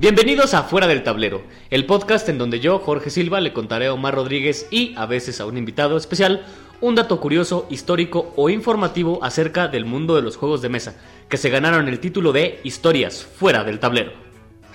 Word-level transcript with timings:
Bienvenidos 0.00 0.54
a 0.54 0.62
Fuera 0.62 0.86
del 0.86 1.02
Tablero, 1.02 1.42
el 1.68 1.84
podcast 1.84 2.26
en 2.30 2.38
donde 2.38 2.58
yo, 2.58 2.78
Jorge 2.78 3.10
Silva, 3.10 3.40
le 3.40 3.52
contaré 3.52 3.88
a 3.88 3.92
Omar 3.92 4.14
Rodríguez 4.14 4.66
y 4.70 4.94
a 4.96 5.04
veces 5.04 5.42
a 5.42 5.46
un 5.46 5.58
invitado 5.58 5.98
especial 5.98 6.46
un 6.80 6.94
dato 6.94 7.20
curioso, 7.20 7.66
histórico 7.68 8.32
o 8.36 8.48
informativo 8.48 9.22
acerca 9.22 9.68
del 9.68 9.84
mundo 9.84 10.16
de 10.16 10.22
los 10.22 10.38
juegos 10.38 10.62
de 10.62 10.70
mesa, 10.70 10.96
que 11.28 11.36
se 11.36 11.50
ganaron 11.50 11.86
el 11.88 12.00
título 12.00 12.32
de 12.32 12.60
Historias 12.64 13.22
Fuera 13.22 13.62
del 13.62 13.78
Tablero. 13.78 14.29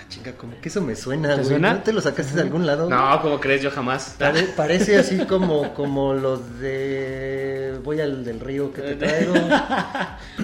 Ah, 0.05 0.09
chinga, 0.09 0.33
como 0.33 0.53
que 0.61 0.69
eso 0.69 0.81
me 0.81 0.95
suena, 0.95 1.29
¿Te 1.29 1.35
güey. 1.37 1.45
suena? 1.47 1.73
¿No 1.73 1.81
te 1.81 1.91
lo 1.91 1.99
sacaste 1.99 2.35
de 2.35 2.41
algún 2.43 2.65
lado? 2.67 2.87
No, 2.89 3.21
como 3.21 3.39
crees? 3.39 3.61
Yo 3.63 3.71
jamás. 3.71 4.15
Pare- 4.19 4.43
parece 4.55 4.97
así 4.99 5.25
como, 5.25 5.73
como 5.73 6.13
los 6.13 6.59
de... 6.59 7.79
Voy 7.83 7.99
al 8.01 8.23
del 8.23 8.39
río 8.39 8.71
que 8.71 8.81
te 8.81 8.95
traigo. 8.95 9.33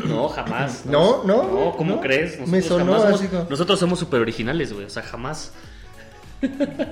No, 0.05 0.27
jamás. 0.29 0.85
No, 0.85 1.23
no, 1.23 1.43
No, 1.43 1.75
¿cómo 1.77 1.95
no. 1.95 2.01
crees? 2.01 2.39
Me 2.47 2.61
sonó 2.61 2.99
jamás 2.99 3.15
así 3.15 3.27
somos- 3.27 3.49
Nosotros 3.49 3.79
somos 3.79 3.99
súper 3.99 4.21
originales, 4.21 4.73
güey. 4.73 4.85
O 4.85 4.89
sea, 4.89 5.03
jamás. 5.03 5.51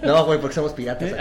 No, 0.04 0.26
güey, 0.26 0.40
porque 0.40 0.54
somos 0.56 0.74
piratas. 0.74 1.12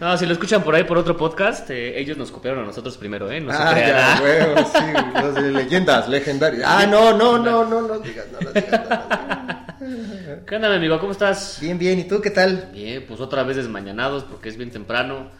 No, 0.00 0.16
si 0.16 0.26
lo 0.26 0.32
escuchan 0.32 0.62
por 0.62 0.76
ahí 0.76 0.84
por 0.84 0.96
otro 0.96 1.16
podcast, 1.16 1.68
eh, 1.70 1.98
ellos 1.98 2.16
nos 2.16 2.30
copiaron 2.30 2.62
a 2.62 2.66
nosotros 2.66 2.96
primero, 2.96 3.30
¿eh? 3.32 3.44
Ah, 3.50 3.74
ya, 3.76 4.16
ah. 4.16 4.20
güey, 4.20 4.64
sí, 4.64 5.22
los 5.22 5.34
de 5.34 5.50
leyendas 5.50 6.08
legendarias. 6.08 6.62
Ah, 6.64 6.86
no, 6.86 7.16
no, 7.16 7.36
no, 7.36 7.64
no, 7.64 7.82
no 7.82 7.98
digas, 7.98 8.26
no, 8.32 8.38
no 8.40 8.52
digas, 8.52 8.80
no, 8.88 8.96
no. 8.96 10.46
¿Qué 10.46 10.56
onda, 10.56 10.68
mi 10.68 10.76
amigo? 10.76 11.00
¿Cómo 11.00 11.10
estás? 11.10 11.58
Bien, 11.60 11.78
bien, 11.78 11.98
¿y 11.98 12.04
tú 12.04 12.20
qué 12.20 12.30
tal? 12.30 12.70
Bien, 12.72 13.04
pues 13.08 13.20
otra 13.20 13.42
vez 13.42 13.56
desmañanados 13.56 14.22
porque 14.22 14.48
es 14.48 14.56
bien 14.56 14.70
temprano. 14.70 15.30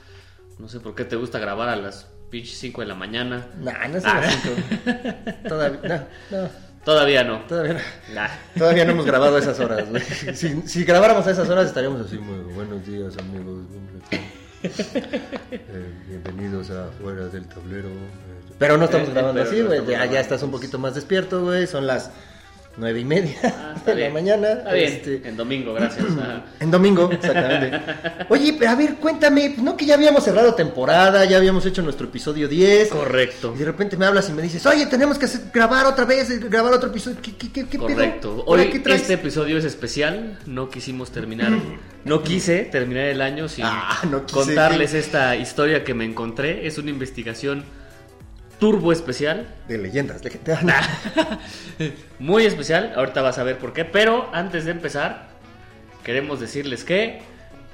No 0.59 0.69
sé 0.69 0.81
por 0.81 0.97
qué 0.97 1.05
te 1.05 1.15
gusta 1.15 1.39
grabar 1.39 1.69
a 1.69 1.77
las 1.77 2.09
pinches 2.28 2.59
5 2.59 2.81
de 2.81 2.87
la 2.89 2.95
mañana. 2.97 3.47
Nah, 3.61 3.87
no 3.87 4.00
son 4.00 4.20
las 4.20 4.34
cinco. 4.34 4.56
Todavía, 5.48 5.81
no, 6.31 6.39
no, 6.39 6.48
Todavía 6.84 7.22
no. 7.22 7.39
todavía 7.43 7.75
no. 7.75 8.15
Nah. 8.15 8.28
Todavía 8.56 8.84
no 8.84 8.93
hemos 8.93 9.06
grabado 9.06 9.37
a 9.37 9.39
esas 9.39 9.61
horas, 9.61 9.89
güey. 9.89 10.03
Si, 10.34 10.62
si 10.62 10.84
grabáramos 10.84 11.27
a 11.27 11.31
esas 11.31 11.48
horas 11.48 11.67
estaríamos 11.67 12.06
así, 12.06 12.19
muy 12.19 12.53
buenos 12.55 12.84
días, 12.87 13.17
amigos. 13.19 13.65
Eh, 15.51 15.92
bienvenidos 16.09 16.70
a 16.70 16.87
Fuera 17.01 17.27
del 17.28 17.47
Tablero. 17.47 17.89
Pero 18.59 18.77
no 18.77 18.84
estamos 18.87 19.09
Eh, 19.09 19.12
grabando 19.12 19.42
así, 19.42 19.62
güey. 19.62 19.87
Ya, 19.87 20.05
ya 20.06 20.20
estás 20.20 20.42
un 20.42 20.50
poquito 20.50 20.78
más 20.78 20.95
despierto, 20.95 21.42
güey. 21.42 21.67
Son 21.67 21.87
las 21.87 22.11
nueve 22.79 23.01
y 23.01 23.05
media 23.05 23.37
Ah, 23.45 23.75
de 23.84 23.95
la 23.95 24.11
mañana. 24.11 24.48
Está 24.53 24.73
bien. 24.73 24.93
este, 24.93 25.29
En 25.29 25.37
domingo, 25.37 25.75
gracias. 25.75 26.07
En 26.61 26.71
domingo, 26.71 27.11
exactamente. 27.11 27.81
Oye, 28.29 28.55
pero 28.59 28.71
a 28.71 28.75
ver, 28.75 28.95
cuéntame, 28.97 29.51
pues, 29.51 29.62
¿no 29.62 29.77
que 29.77 29.84
ya 29.87 29.95
habíamos 29.95 30.25
cerrado 30.25 30.55
temporada? 30.55 31.25
Ya 31.25 31.37
habíamos 31.37 31.65
hecho 31.67 31.83
nuestro 31.83 32.06
episodio 32.06 32.49
10. 32.49 32.89
Correcto. 32.89 33.53
Y 33.55 33.59
de 33.59 33.65
repente 33.65 33.97
me 33.97 34.06
hablas 34.06 34.29
y 34.29 34.33
me 34.33 34.43
dices, 34.43 34.65
oye, 34.67 34.87
tenemos 34.87 35.19
que 35.19 35.27
hacer- 35.27 35.43
grabar 35.53 35.87
otra 35.87 36.05
vez, 36.05 36.31
eh, 36.31 36.39
grabar 36.49 36.73
otro 36.73 36.91
episodio. 36.91 37.17
¿Qué, 37.23 37.34
qué, 37.37 37.51
qué, 37.53 37.67
qué 37.67 37.79
pedo? 37.79 37.89
Correcto. 37.89 38.45
¿Ahora 38.47 38.62
Hoy 38.62 38.71
qué 38.71 38.79
traes? 38.81 39.03
este 39.03 39.15
episodio 39.15 39.59
es 39.59 39.65
especial. 39.65 40.39
No 40.47 40.71
quisimos 40.71 41.11
terminar, 41.11 41.51
no 42.05 42.23
quise 42.23 42.61
terminar 42.65 43.05
el 43.06 43.21
año 43.23 43.49
sin 43.49 43.65
Ah, 43.67 44.01
no 44.11 44.25
contarles 44.27 44.95
esta 44.95 45.37
historia 45.37 45.84
que 45.84 45.95
me 45.95 46.05
encontré. 46.05 46.67
Es 46.67 46.79
una 46.79 46.91
investigación 46.91 47.65
turbo 48.59 48.92
especial. 48.92 49.47
De 49.69 49.78
leyendas, 49.78 50.23
legendarias. 50.25 50.87
Muy 52.19 52.45
especial, 52.47 52.92
ahorita 52.97 53.23
vas 53.23 53.39
a 53.39 53.42
ver 53.45 53.59
por 53.59 53.73
qué, 53.73 53.84
pero 53.84 54.28
antes 54.33 54.65
de 54.65 54.73
empezar, 54.73 55.28
queremos 56.05 56.41
decirles 56.41 56.84
que 56.84 57.20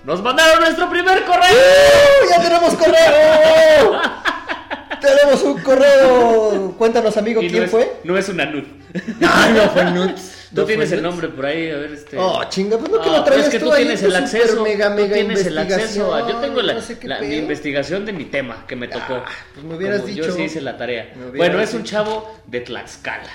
nos 0.05 0.23
mandaron 0.23 0.61
nuestro 0.61 0.89
primer 0.91 1.25
correo. 1.25 1.51
¡Uh! 1.51 2.31
¡Ya 2.31 2.43
tenemos 2.43 2.75
correo! 2.75 4.01
¡Tenemos 5.01 5.43
un 5.43 5.59
correo! 5.63 6.75
Cuéntanos, 6.79 7.17
amigo, 7.17 7.42
Y 7.42 7.47
no 7.47 7.51
¿quién 7.51 7.64
es- 7.64 7.70
fue? 7.70 7.92
No 8.05 8.17
es 8.17 8.29
una 8.29 8.47
nud. 8.47 8.64
¡Ay, 9.27 9.53
no 9.55 9.69
fue 9.70 9.85
Nuts! 9.91 10.44
Tú 10.55 10.61
¿No 10.61 10.67
tienes 10.67 10.92
el 10.92 11.03
nombre 11.03 11.29
por 11.29 11.47
ahí, 11.47 11.70
a 11.70 11.77
ver 11.79 11.92
este. 11.92 12.17
Oh, 12.19 12.42
chinga, 12.48 12.79
pues 12.79 12.91
no 12.91 13.01
que 13.03 13.11
lo 13.11 13.25
traías 13.25 13.47
es 13.47 13.53
que 13.53 13.59
tú 13.59 13.70
tienes 13.75 14.01
en 14.03 14.07
el 14.11 14.17
acceso. 14.17 14.48
super 14.48 14.63
mega, 14.63 14.89
tú 14.91 15.03
mega 15.03 15.15
tienes 15.15 15.47
el 15.47 15.59
acceso. 15.59 16.15
a- 16.15 16.31
Yo 16.31 16.37
tengo 16.37 16.63
la, 16.63 16.73
investigación, 16.75 17.19
no 17.20 17.27
sé 17.27 17.29
la- 17.29 17.35
investigación 17.42 18.07
de 18.07 18.13
mi 18.13 18.25
tema 18.27 18.64
que 18.69 18.77
me 18.77 18.87
tocó. 18.89 19.14
Ah, 19.14 19.25
pues 19.53 19.67
me 19.67 19.75
hubieras 19.77 20.01
Como 20.03 20.09
dicho. 20.14 20.27
Yo 20.29 20.33
sí 20.35 20.43
hice 20.45 20.61
la 20.61 20.77
tarea. 20.77 21.13
Bueno, 21.37 21.61
es 21.61 21.75
un 21.75 21.83
chavo 21.85 22.39
de 22.47 22.61
Tlaxcala. 22.61 23.31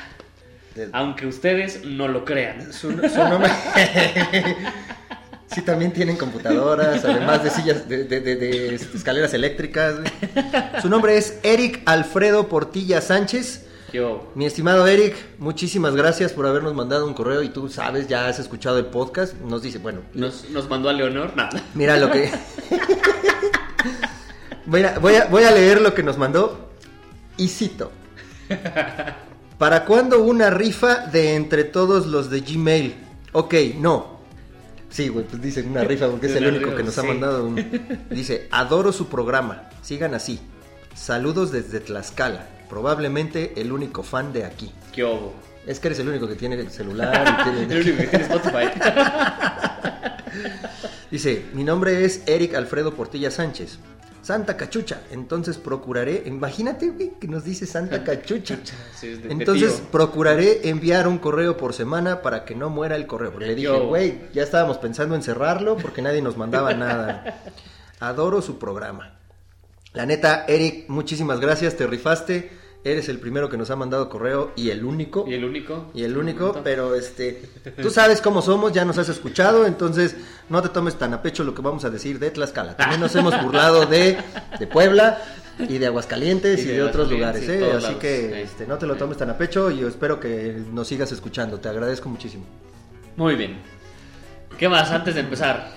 Aunque 0.94 1.28
ustedes 1.28 1.84
no 1.84 2.08
lo 2.08 2.24
crean. 2.24 2.72
Su, 2.72 2.90
su 2.92 3.18
nombre. 3.18 3.52
sí, 5.54 5.62
también 5.64 5.92
tienen 5.92 6.16
computadoras, 6.16 7.04
además 7.04 7.44
de 7.44 7.50
sillas, 7.50 7.90
de, 7.90 8.04
de- 8.06 8.20
de- 8.22 8.36
de, 8.36 8.76
este, 8.76 8.98
escaleras 8.98 9.34
eléctricas. 9.34 9.96
Su 10.82 10.90
nombre 10.90 11.18
es 11.18 11.38
Eric 11.44 11.82
Alfredo 11.86 12.48
Portilla 12.48 13.02
Sánchez. 13.02 13.66
Yo. 13.92 14.32
Mi 14.36 14.46
estimado 14.46 14.86
Eric, 14.88 15.16
muchísimas 15.38 15.96
gracias 15.96 16.34
por 16.34 16.46
habernos 16.46 16.74
mandado 16.74 17.06
un 17.08 17.14
correo 17.14 17.42
y 17.44 17.50
tú 17.50 17.70
sabes, 17.70 18.08
ya 18.08 18.28
has 18.28 18.40
escuchado 18.40 18.78
el 18.78 18.86
podcast. 18.86 19.34
Nos 19.36 19.62
dice, 19.62 19.80
bueno, 19.80 20.02
Nos, 20.14 20.50
nos 20.50 20.70
mandó 20.70 20.90
a 20.90 20.94
Leonor. 20.94 21.36
No. 21.36 21.50
mira 21.74 21.98
lo 21.98 22.12
que. 22.12 22.32
voy, 24.66 24.84
a, 24.84 25.00
voy, 25.00 25.16
a, 25.16 25.26
voy 25.26 25.44
a 25.44 25.52
leer 25.52 25.82
lo 25.82 25.94
que 25.94 26.04
nos 26.04 26.18
mandó 26.18 26.70
y 27.38 27.48
cito. 27.48 27.92
¿Para 29.58 29.86
cuándo 29.86 30.24
una 30.24 30.50
rifa 30.50 31.08
de 31.08 31.36
entre 31.36 31.64
todos 31.64 32.08
los 32.08 32.30
de 32.30 32.42
Gmail? 32.42 32.96
Ok, 33.34 33.54
no. 33.78 34.20
Sí, 34.90 35.08
güey, 35.10 35.26
pues 35.26 35.42
dice 35.42 35.62
una 35.64 35.84
rifa 35.84 36.08
porque 36.08 36.28
es 36.28 36.36
el 36.36 36.48
único 36.48 36.76
que 36.76 36.84
nos 36.84 36.98
ha 36.98 37.04
mandado 37.04 37.46
un... 37.46 38.08
Dice, 38.10 38.48
adoro 38.52 38.92
su 38.92 39.08
programa, 39.08 39.70
sigan 39.82 40.14
así. 40.16 40.40
Saludos 40.96 41.52
desde 41.52 41.80
Tlaxcala, 41.80 42.48
probablemente 42.70 43.54
el 43.58 43.72
único 43.72 44.04
fan 44.04 44.32
de 44.32 44.46
aquí. 44.46 44.72
¿Qué? 44.94 45.06
Es 45.66 45.80
que 45.80 45.88
eres 45.90 46.00
el 46.00 46.08
único 46.10 46.28
que 46.28 46.36
tiene 46.36 46.56
el 46.56 46.70
celular 46.72 47.40
y 47.40 47.44
tiene... 47.68 47.74
El 47.74 47.82
único 47.82 47.98
que 47.98 48.08
tiene 48.08 48.26
Spotify. 48.26 48.80
Dice, 51.12 51.46
mi 51.54 51.64
nombre 51.64 52.06
es 52.06 52.22
Eric 52.28 52.56
Alfredo 52.56 52.94
Portilla 52.94 53.32
Sánchez. 53.32 53.80
Santa 54.22 54.58
Cachucha, 54.58 55.02
entonces 55.12 55.58
procuraré, 55.58 56.24
imagínate 56.26 56.90
güey, 56.90 57.14
que 57.20 57.28
nos 57.28 57.46
dice 57.46 57.66
Santa 57.66 58.04
Cachucha. 58.04 58.60
Sí, 58.96 59.16
de- 59.16 59.32
Entonces 59.32 59.82
procuraré 59.92 60.70
enviar 60.70 61.08
un 61.08 61.18
correo 61.18 61.58
por 61.58 61.74
semana 61.74 62.22
para 62.22 62.46
que 62.46 62.54
no 62.54 62.70
muera 62.70 62.96
el 62.96 63.08
correo. 63.08 63.32
Porque 63.32 63.48
le 63.48 63.56
dije, 63.56 63.68
Yo. 63.68 63.88
güey, 63.88 64.22
ya 64.34 64.44
estábamos 64.44 64.78
pensando 64.78 65.16
en 65.16 65.24
cerrarlo 65.24 65.78
porque 65.78 66.02
nadie 66.02 66.22
nos 66.22 66.38
mandaba 66.38 66.74
nada. 66.74 67.42
Adoro 68.00 68.42
su 68.42 68.60
programa. 68.60 69.16
La 69.94 70.06
neta, 70.06 70.46
Eric, 70.48 70.90
muchísimas 70.90 71.40
gracias, 71.40 71.76
te 71.76 71.88
rifaste. 71.88 72.52
Eres 72.82 73.10
el 73.10 73.20
primero 73.20 73.50
que 73.50 73.58
nos 73.58 73.70
ha 73.72 73.76
mandado 73.76 74.08
correo 74.08 74.54
y 74.56 74.70
el 74.70 74.86
único. 74.86 75.26
¿Y 75.28 75.34
el 75.34 75.44
único? 75.44 75.92
Y 75.94 76.04
el 76.04 76.18
único, 76.18 76.62
pero 76.64 76.96
este, 76.96 77.42
tú 77.82 77.90
sabes 77.90 78.22
cómo 78.22 78.42
somos, 78.42 78.72
ya 78.72 78.86
nos 78.86 78.98
has 78.98 79.10
escuchado, 79.10 79.66
entonces 79.66 80.16
no 80.48 80.62
te 80.62 80.70
tomes 80.70 80.96
tan 80.96 81.14
a 81.14 81.22
pecho 81.22 81.44
lo 81.44 81.54
que 81.54 81.62
vamos 81.62 81.84
a 81.84 81.90
decir 81.90 82.20
de 82.20 82.32
Tlaxcala. 82.32 82.78
También 82.78 83.02
nos 83.02 83.14
hemos 83.18 83.42
burlado 83.44 83.86
de, 83.86 84.18
de 84.58 84.68
Puebla 84.68 85.22
y 85.60 85.78
de 85.78 85.88
Aguascalientes 85.88 86.60
Y 86.60 86.64
y 86.64 86.66
de 86.68 86.74
de, 86.76 86.84
otros 86.84 87.12
lugares, 87.12 87.50
¿eh? 87.50 87.70
así 87.70 87.84
lados, 87.84 88.00
que 88.00 88.30
sí. 88.34 88.40
este, 88.44 88.66
no 88.66 88.78
te 88.78 88.88
lo 88.88 88.96
tomes 88.96 89.18
tan 89.18 89.30
a 89.30 89.38
pecho 89.38 89.70
y 89.70 89.80
yo 89.80 89.88
espero 89.90 90.22
que 90.22 90.64
nos 90.72 90.88
sigas 90.88 91.12
escuchando, 91.12 91.60
te 91.60 91.68
agradezco 91.68 92.08
muchísimo. 92.08 92.46
Muy 93.18 93.36
bien. 93.36 93.58
¿Qué 94.58 94.70
más 94.70 94.90
antes 94.92 95.16
de 95.16 95.22
empezar? 95.22 95.72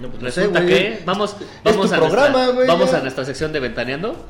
No, 0.00 0.08
pues 0.08 0.22
no 0.22 0.30
sé, 0.30 0.40
Resulta 0.40 0.64
que 0.64 1.02
vamos, 1.04 1.36
vamos 1.62 1.92
a 1.92 1.96
programa, 1.98 2.46
nuestra, 2.46 2.66
vamos 2.66 2.94
a 2.94 3.00
nuestra 3.00 3.24
sección 3.26 3.52
de 3.52 3.60
ventaneando. 3.60 4.26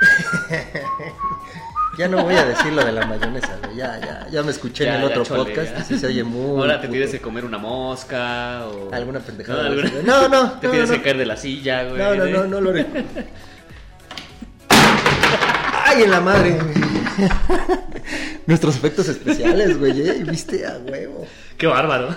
Ya 1.98 2.08
no 2.08 2.22
voy 2.22 2.34
a 2.34 2.44
decir 2.44 2.74
lo 2.74 2.84
de 2.84 2.92
la 2.92 3.06
mayonesa, 3.06 3.56
güey, 3.64 3.76
ya, 3.76 3.98
ya, 3.98 4.26
ya 4.30 4.42
me 4.42 4.50
escuché 4.50 4.84
Ya, 4.84 4.96
en 4.96 5.00
el 5.00 5.06
otro 5.06 5.24
chole, 5.24 5.44
podcast, 5.44 5.78
así 5.78 5.98
se 5.98 6.06
oye 6.08 6.22
muy... 6.24 6.60
Ahora 6.60 6.74
te 6.74 6.88
puto. 6.88 6.92
tienes 6.92 7.10
que 7.10 7.20
comer 7.20 7.42
una 7.46 7.56
mosca 7.56 8.66
o 8.66 8.92
Alguna 8.92 9.20
pendejada 9.20 9.62
No, 9.62 9.68
alguna-. 9.80 10.02
No, 10.04 10.28
no, 10.28 10.50
Te 10.60 10.66
no, 10.66 10.70
tienes 10.72 10.90
no. 10.90 10.96
que 10.96 11.02
caer 11.02 11.16
de 11.16 11.24
la 11.24 11.36
silla, 11.38 11.84
güey. 11.84 11.96
No, 11.96 12.14
no, 12.14 12.26
no, 12.26 12.44
no 12.46 12.60
lo 12.60 12.68
haré. 12.70 12.84
¡Ay, 14.68 16.02
en 16.02 16.10
la 16.10 16.20
madre! 16.20 16.58
Nuestros 18.46 18.76
efectos 18.76 19.08
especiales, 19.08 19.78
güey, 19.78 20.06
¿eh? 20.06 20.22
¿Viste? 20.28 20.66
A 20.66 20.76
huevo. 20.78 21.26
Qué 21.56 21.66
bárbaro. 21.66 22.14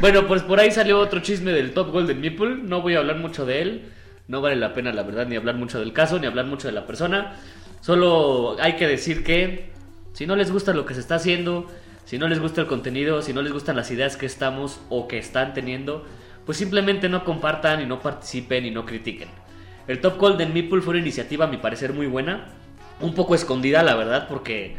bueno, 0.00 0.26
pues 0.26 0.42
por 0.42 0.60
ahí 0.60 0.70
salió 0.70 0.98
otro 0.98 1.20
chisme 1.20 1.52
del 1.52 1.72
Top 1.72 1.90
Golden 1.92 2.20
Meeple. 2.20 2.56
No 2.62 2.82
voy 2.82 2.94
a 2.94 2.98
hablar 2.98 3.16
mucho 3.16 3.46
de 3.46 3.62
él. 3.62 3.92
No 4.28 4.40
vale 4.40 4.56
la 4.56 4.72
pena, 4.72 4.92
la 4.92 5.02
verdad, 5.02 5.26
ni 5.26 5.36
hablar 5.36 5.56
mucho 5.56 5.78
del 5.78 5.92
caso, 5.92 6.18
ni 6.18 6.26
hablar 6.26 6.46
mucho 6.46 6.66
de 6.68 6.72
la 6.72 6.86
persona. 6.86 7.36
Solo 7.80 8.56
hay 8.60 8.76
que 8.76 8.86
decir 8.88 9.22
que 9.24 9.70
si 10.12 10.26
no 10.26 10.36
les 10.36 10.50
gusta 10.50 10.72
lo 10.72 10.86
que 10.86 10.94
se 10.94 11.00
está 11.00 11.16
haciendo, 11.16 11.66
si 12.06 12.18
no 12.18 12.28
les 12.28 12.40
gusta 12.40 12.62
el 12.62 12.66
contenido, 12.66 13.20
si 13.22 13.32
no 13.34 13.42
les 13.42 13.52
gustan 13.52 13.76
las 13.76 13.90
ideas 13.90 14.16
que 14.16 14.26
estamos 14.26 14.80
o 14.88 15.08
que 15.08 15.18
están 15.18 15.52
teniendo, 15.52 16.06
pues 16.46 16.56
simplemente 16.58 17.08
no 17.08 17.24
compartan 17.24 17.82
y 17.82 17.86
no 17.86 18.00
participen 18.00 18.64
y 18.64 18.70
no 18.70 18.86
critiquen. 18.86 19.28
El 19.88 20.00
Top 20.00 20.16
Golden 20.18 20.54
Meeple 20.54 20.80
fue 20.80 20.92
una 20.92 21.00
iniciativa, 21.02 21.44
a 21.44 21.48
mi 21.48 21.58
parecer, 21.58 21.92
muy 21.92 22.06
buena. 22.06 22.46
Un 23.00 23.14
poco 23.14 23.34
escondida, 23.34 23.82
la 23.82 23.94
verdad, 23.94 24.28
porque, 24.28 24.76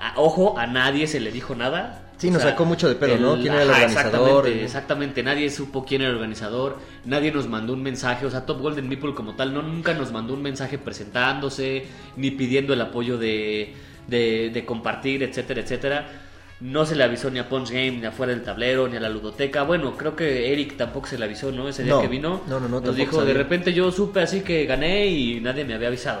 a- 0.00 0.14
ojo, 0.16 0.58
a 0.58 0.66
nadie 0.66 1.06
se 1.06 1.20
le 1.20 1.30
dijo 1.30 1.54
nada. 1.54 2.09
Sí, 2.20 2.28
O 2.28 2.32
nos 2.32 2.42
sea, 2.42 2.50
sacó 2.50 2.64
mucho 2.66 2.86
de 2.88 2.94
pedo, 2.96 3.16
¿no? 3.16 3.34
¿Quién 3.40 3.54
era 3.54 3.62
el 3.62 3.70
Ajá, 3.70 3.78
organizador? 3.78 4.46
Exactamente, 4.46 4.64
exactamente, 4.64 5.22
nadie 5.22 5.50
supo 5.50 5.84
quién 5.86 6.02
era 6.02 6.10
el 6.10 6.16
organizador, 6.16 6.76
nadie 7.06 7.32
nos 7.32 7.48
mandó 7.48 7.72
un 7.72 7.82
mensaje, 7.82 8.26
o 8.26 8.30
sea, 8.30 8.44
Top 8.44 8.60
Golden 8.60 8.88
Meeple 8.88 9.14
como 9.14 9.34
tal 9.34 9.54
no 9.54 9.62
nunca 9.62 9.94
nos 9.94 10.12
mandó 10.12 10.34
un 10.34 10.42
mensaje 10.42 10.76
presentándose, 10.76 11.86
ni 12.16 12.30
pidiendo 12.30 12.74
el 12.74 12.80
apoyo 12.82 13.16
de, 13.16 13.74
de, 14.06 14.50
de 14.52 14.64
compartir, 14.66 15.22
etcétera, 15.22 15.62
etcétera. 15.62 16.08
No 16.60 16.84
se 16.84 16.94
le 16.94 17.04
avisó 17.04 17.30
ni 17.30 17.38
a 17.38 17.48
Punch 17.48 17.70
Game, 17.70 17.92
ni 17.92 18.04
afuera 18.04 18.32
del 18.34 18.42
tablero, 18.42 18.86
ni 18.86 18.98
a 18.98 19.00
la 19.00 19.08
ludoteca. 19.08 19.62
Bueno, 19.62 19.96
creo 19.96 20.14
que 20.14 20.52
Eric 20.52 20.76
tampoco 20.76 21.06
se 21.06 21.16
le 21.16 21.24
avisó, 21.24 21.50
¿no? 21.50 21.66
Ese 21.70 21.84
día 21.84 21.94
No, 21.94 22.02
que 22.02 22.08
vino. 22.08 22.42
no, 22.46 22.60
no, 22.60 22.68
no, 22.68 22.80
Nos 22.82 22.96
dijo, 22.96 23.16
sabía. 23.16 23.28
de 23.32 23.38
repente 23.38 23.72
yo 23.72 23.90
supe 23.90 24.20
así 24.20 24.42
que 24.42 24.66
gané 24.66 25.06
y 25.06 25.40
nadie 25.40 25.64
me 25.64 25.72
había 25.72 25.88
avisado. 25.88 26.20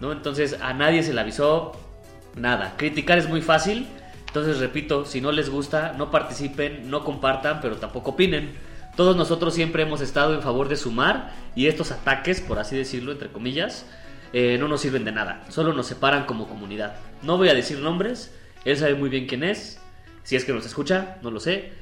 ¿No? 0.00 0.10
Entonces 0.10 0.56
a 0.60 0.72
nadie 0.74 1.04
se 1.04 1.14
le 1.14 1.20
avisó 1.20 1.70
nada. 2.34 2.74
Criticar 2.76 3.18
es 3.18 3.28
muy 3.28 3.42
fácil. 3.42 3.86
Entonces 4.30 4.60
repito, 4.60 5.04
si 5.06 5.20
no 5.20 5.32
les 5.32 5.50
gusta, 5.50 5.92
no 5.98 6.12
participen, 6.12 6.88
no 6.88 7.02
compartan, 7.02 7.60
pero 7.60 7.78
tampoco 7.78 8.12
opinen. 8.12 8.52
Todos 8.96 9.16
nosotros 9.16 9.52
siempre 9.54 9.82
hemos 9.82 10.00
estado 10.00 10.34
en 10.34 10.40
favor 10.40 10.68
de 10.68 10.76
sumar 10.76 11.32
y 11.56 11.66
estos 11.66 11.90
ataques, 11.90 12.40
por 12.40 12.60
así 12.60 12.76
decirlo, 12.76 13.10
entre 13.10 13.32
comillas, 13.32 13.86
eh, 14.32 14.56
no 14.60 14.68
nos 14.68 14.82
sirven 14.82 15.04
de 15.04 15.10
nada. 15.10 15.42
Solo 15.48 15.72
nos 15.72 15.88
separan 15.88 16.26
como 16.26 16.46
comunidad. 16.46 16.94
No 17.22 17.38
voy 17.38 17.48
a 17.48 17.54
decir 17.54 17.80
nombres, 17.80 18.32
él 18.64 18.76
sabe 18.76 18.94
muy 18.94 19.08
bien 19.08 19.26
quién 19.26 19.42
es. 19.42 19.80
Si 20.22 20.36
es 20.36 20.44
que 20.44 20.52
nos 20.52 20.64
escucha, 20.64 21.16
no 21.22 21.32
lo 21.32 21.40
sé. 21.40 21.72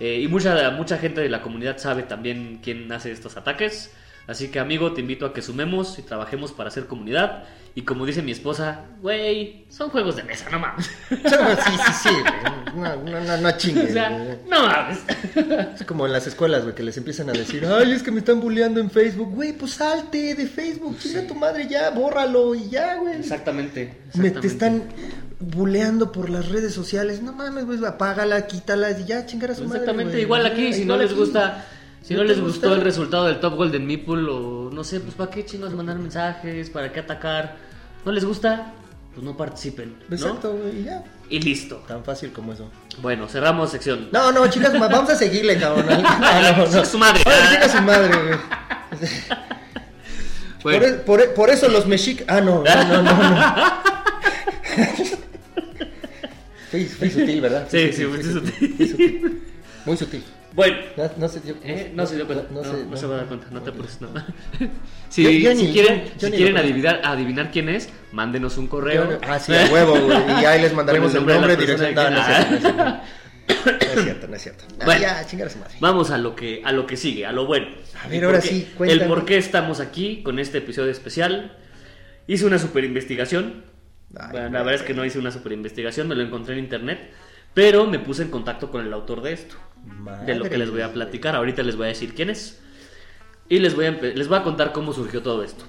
Eh, 0.00 0.20
y 0.22 0.28
mucha, 0.28 0.70
mucha 0.70 0.96
gente 0.96 1.20
de 1.20 1.28
la 1.28 1.42
comunidad 1.42 1.76
sabe 1.76 2.04
también 2.04 2.60
quién 2.62 2.90
hace 2.90 3.12
estos 3.12 3.36
ataques. 3.36 3.92
Así 4.28 4.48
que 4.48 4.60
amigo, 4.60 4.92
te 4.92 5.00
invito 5.00 5.24
a 5.24 5.32
que 5.32 5.40
sumemos 5.40 5.98
y 5.98 6.02
trabajemos 6.02 6.52
para 6.52 6.68
hacer 6.68 6.86
comunidad. 6.86 7.44
Y 7.74 7.82
como 7.82 8.04
dice 8.04 8.20
mi 8.22 8.32
esposa, 8.32 8.84
güey, 9.00 9.64
son 9.70 9.88
juegos 9.88 10.16
de 10.16 10.24
mesa, 10.24 10.50
no 10.50 10.58
mames. 10.58 10.86
Sí, 11.08 11.16
sí, 11.86 11.92
sí. 12.02 12.10
No, 12.76 12.96
no, 12.96 13.20
no, 13.20 13.36
no 13.38 13.48
o 13.48 13.52
chingues, 13.52 13.92
sea, 13.92 14.10
güey. 14.10 14.36
no 14.50 14.66
mames. 14.66 14.98
Es 15.74 15.86
como 15.86 16.04
en 16.04 16.12
las 16.12 16.26
escuelas, 16.26 16.62
güey, 16.64 16.74
que 16.74 16.82
les 16.82 16.96
empiezan 16.98 17.30
a 17.30 17.32
decir, 17.32 17.64
ay, 17.66 17.92
es 17.92 18.02
que 18.02 18.10
me 18.10 18.18
están 18.18 18.40
bulleando 18.40 18.80
en 18.80 18.90
Facebook. 18.90 19.34
Güey, 19.34 19.52
pues 19.54 19.72
salte 19.72 20.34
de 20.34 20.46
Facebook, 20.46 20.98
chinga 20.98 21.26
tu 21.26 21.34
madre 21.34 21.66
ya, 21.66 21.88
bórralo 21.90 22.54
y 22.54 22.68
ya, 22.68 22.96
güey. 22.96 23.16
Exactamente. 23.16 23.96
Me, 24.14 24.30
te 24.30 24.46
están 24.46 24.82
buleando 25.40 26.12
por 26.12 26.28
las 26.30 26.48
redes 26.48 26.74
sociales. 26.74 27.22
No 27.22 27.32
mames, 27.32 27.64
güey, 27.64 27.82
apágala, 27.86 28.46
quítala 28.46 28.90
y 28.90 29.04
ya, 29.06 29.24
chingar 29.24 29.52
a 29.52 29.54
su 29.54 29.64
madre. 29.64 29.78
Exactamente, 29.78 30.20
igual 30.20 30.44
aquí, 30.44 30.72
si 30.74 30.84
no 30.84 30.96
les 30.96 31.10
aquí. 31.12 31.18
gusta, 31.20 31.64
si 32.02 32.14
no 32.14 32.24
les 32.24 32.40
gustó 32.40 32.74
el 32.74 32.80
resultado 32.80 33.26
del 33.26 33.40
Top 33.40 33.54
Golden 33.54 33.86
Meeple 33.86 34.28
o 34.30 34.70
no 34.72 34.84
sé, 34.84 35.00
pues 35.00 35.14
para 35.14 35.30
qué 35.30 35.44
chingos 35.44 35.72
mandar 35.74 35.98
mensajes, 35.98 36.70
para 36.70 36.92
qué 36.92 37.00
atacar. 37.00 37.56
¿No 38.04 38.12
les 38.12 38.24
gusta? 38.24 38.72
Pues 39.14 39.24
no 39.24 39.36
participen, 39.36 39.96
¿no? 40.08 40.14
Exacto, 40.16 40.52
güey, 40.52 40.80
y 40.80 40.84
ya. 40.84 41.02
Y 41.28 41.40
listo. 41.40 41.82
Tan 41.88 42.04
fácil 42.04 42.32
como 42.32 42.52
eso. 42.52 42.70
Bueno, 43.02 43.28
cerramos 43.28 43.70
sección. 43.70 44.08
No, 44.12 44.32
no, 44.32 44.46
chicas, 44.48 44.72
vamos 44.78 45.10
a 45.10 45.16
seguirle, 45.16 45.58
cabrón. 45.58 45.86
No, 46.02 46.42
no, 46.42 46.56
no. 46.58 46.64
Chinga 46.66 46.84
su 46.84 46.98
madre. 46.98 47.22
Chinga 47.24 47.68
su 47.68 47.82
madre, 47.82 48.08
güey. 48.16 48.38
Bueno, 50.62 50.78
Por, 50.80 50.88
e- 50.88 50.92
por 50.94 51.20
e- 51.20 51.28
por 51.28 51.50
eso 51.50 51.68
los 51.68 51.86
mexic... 51.86 52.24
Ah, 52.28 52.40
no, 52.40 52.62
no, 52.64 52.84
no, 52.84 53.02
no. 53.02 53.54
Fui, 56.70 56.84
fui 56.98 57.10
sutil, 57.10 57.40
¿verdad? 57.40 57.66
Sí, 57.70 57.92
sí, 57.92 58.04
fui 58.04 58.22
sutil. 58.22 58.74
Fui 58.76 58.88
sutil. 58.88 59.42
Muy 59.84 59.96
sutil. 59.96 60.24
Bueno. 60.58 60.76
No, 60.96 61.10
no 61.16 61.28
se 61.28 61.40
dio 61.40 61.54
Eh, 61.64 61.92
no 61.94 62.04
se 62.06 62.16
dio 62.16 62.26
cuenta, 62.26 62.44
no, 62.50 62.60
no 62.62 62.66
no, 62.66 62.96
se- 62.96 63.00
se 63.00 63.02
no. 63.06 63.08
va 63.10 63.14
a 63.14 63.18
dar 63.18 63.26
cuenta, 63.28 63.46
no 63.50 63.62
te 63.62 63.70
apures, 63.70 64.00
no. 64.00 64.08
si 65.08 65.22
Yo- 65.22 65.30
yo 65.30 65.56
si 65.56 65.62
ni- 65.66 65.72
quieren, 65.72 66.04
yo- 66.18 66.28
si 66.28 66.32
quieren 66.34 66.56
adivinar, 66.58 67.00
adivinar 67.04 67.50
quién 67.50 67.68
es, 67.68 67.88
mándenos 68.12 68.58
un 68.58 68.66
correo. 68.66 69.18
Ah, 69.26 69.38
sí, 69.38 69.54
a 69.54 69.66
huevo, 69.72 69.98
güey. 69.98 70.18
Y 70.42 70.44
ahí 70.44 70.60
les 70.60 70.72
mandaremos 70.78 71.12
el 71.14 71.20
el 71.20 71.26
nombre 71.26 71.34
nombre, 71.36 71.56
de 71.56 71.76
la 71.76 71.88
dirección. 71.88 71.94
No, 71.94 72.10
no 72.10 72.18
es 73.78 74.04
cierto, 74.04 74.28
no 74.28 74.36
es 74.36 74.42
cierto. 74.42 74.64
No 74.68 74.74
es 74.74 74.78
no. 74.78 74.82
Ah, 74.82 74.84
Bueno. 74.84 75.00
ya, 75.00 75.26
chingar 75.26 75.48
a 75.48 75.50
su 75.50 75.58
madre. 75.58 75.74
Vamos 75.80 76.10
a 76.10 76.18
lo 76.18 76.34
que 76.36 76.60
a 76.64 76.72
lo 76.72 76.86
que 76.86 76.96
sigue, 76.96 77.24
a 77.24 77.32
lo 77.32 77.46
bueno. 77.46 77.66
A 78.04 78.08
ver, 78.08 78.18
El 78.18 78.24
ahora 78.24 78.40
sí, 78.40 78.68
cuéntame. 78.76 79.02
El 79.02 79.08
por 79.08 79.24
qué 79.24 79.38
estamos 79.38 79.80
aquí 79.80 80.22
con 80.22 80.38
este 80.38 80.58
episodio 80.58 80.90
especial. 80.90 81.56
Hice 82.26 82.44
una 82.44 82.58
super 82.58 82.84
investigación. 82.84 83.64
Ay, 84.16 84.28
Bueno, 84.32 84.50
la 84.50 84.58
verdad 84.60 84.74
es 84.74 84.82
que 84.82 84.92
no 84.94 85.04
hice 85.04 85.18
una 85.18 85.30
super 85.30 85.52
investigación, 85.52 86.08
me 86.08 86.14
lo 86.14 86.22
encontré 86.22 86.54
en 86.54 86.60
internet, 86.60 87.10
pero 87.54 87.86
me 87.86 87.98
puse 87.98 88.22
en 88.22 88.30
contacto 88.30 88.70
con 88.70 88.84
el 88.86 88.92
autor 88.92 89.22
de 89.22 89.32
esto, 89.32 89.56
de 90.26 90.34
lo 90.34 90.48
que 90.48 90.58
les 90.58 90.70
voy 90.70 90.82
a 90.82 90.92
platicar. 90.92 91.36
Ahorita 91.36 91.62
les 91.62 91.76
voy 91.76 91.86
a 91.86 91.88
decir 91.88 92.14
quién 92.14 92.30
es 92.30 92.60
y 93.48 93.58
les 93.58 93.74
voy 93.74 93.86
a 93.86 93.90
les 93.92 94.28
voy 94.28 94.38
a 94.38 94.42
contar 94.42 94.72
cómo 94.72 94.92
surgió 94.92 95.22
todo 95.22 95.42
esto. 95.42 95.64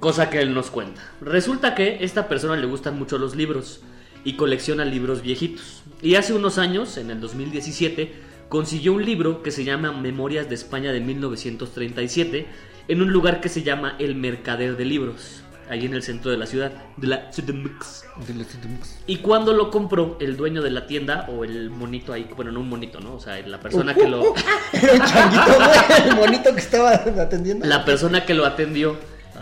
Cosa 0.00 0.30
que 0.30 0.40
él 0.40 0.54
nos 0.54 0.70
cuenta. 0.70 1.00
Resulta 1.20 1.74
que 1.74 1.82
a 1.82 2.00
esta 2.00 2.28
persona 2.28 2.56
le 2.56 2.66
gustan 2.66 2.98
mucho 2.98 3.18
los 3.18 3.36
libros 3.36 3.80
y 4.24 4.34
colecciona 4.34 4.84
libros 4.84 5.22
viejitos. 5.22 5.82
Y 6.02 6.16
hace 6.16 6.32
unos 6.32 6.58
años, 6.58 6.96
en 6.96 7.10
el 7.10 7.20
2017, 7.20 8.12
consiguió 8.48 8.92
un 8.92 9.04
libro 9.04 9.42
que 9.42 9.50
se 9.50 9.64
llama 9.64 9.92
Memorias 9.92 10.48
de 10.48 10.54
España 10.56 10.92
de 10.92 11.00
1937 11.00 12.46
en 12.88 13.02
un 13.02 13.12
lugar 13.12 13.40
que 13.40 13.48
se 13.48 13.62
llama 13.62 13.96
El 13.98 14.14
Mercader 14.16 14.76
de 14.76 14.84
Libros, 14.84 15.42
ahí 15.70 15.86
en 15.86 15.94
el 15.94 16.02
centro 16.02 16.30
de 16.30 16.36
la 16.36 16.46
ciudad, 16.46 16.72
de 16.96 17.06
la 17.06 17.30
CDMX. 17.30 18.04
Y 19.06 19.18
cuando 19.18 19.52
lo 19.52 19.70
compró, 19.70 20.16
el 20.20 20.36
dueño 20.36 20.62
de 20.62 20.70
la 20.70 20.86
tienda, 20.86 21.26
o 21.30 21.44
el 21.44 21.70
monito 21.70 22.12
ahí, 22.12 22.28
bueno, 22.36 22.52
no 22.52 22.60
un 22.60 22.68
monito, 22.68 23.00
¿no? 23.00 23.14
O 23.14 23.20
sea, 23.20 23.38
la 23.46 23.60
persona 23.60 23.94
que 23.94 24.08
lo... 24.08 24.20
Un 24.32 25.00
changuito, 25.00 25.54
güey, 25.56 26.08
el 26.08 26.16
monito 26.16 26.52
que 26.52 26.60
estaba 26.60 26.90
atendiendo. 26.92 27.66
La 27.66 27.84
persona 27.84 28.24
que 28.24 28.34
lo 28.34 28.44
atendió 28.44 28.96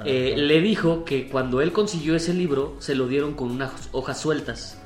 eh, 0.04 0.34
le 0.36 0.60
dijo 0.60 1.04
que 1.04 1.28
cuando 1.28 1.60
él 1.60 1.72
consiguió 1.72 2.16
ese 2.16 2.34
libro 2.34 2.76
se 2.78 2.94
lo 2.94 3.06
dieron 3.06 3.34
con 3.34 3.50
unas 3.50 3.88
hojas 3.92 4.20
sueltas. 4.20 4.78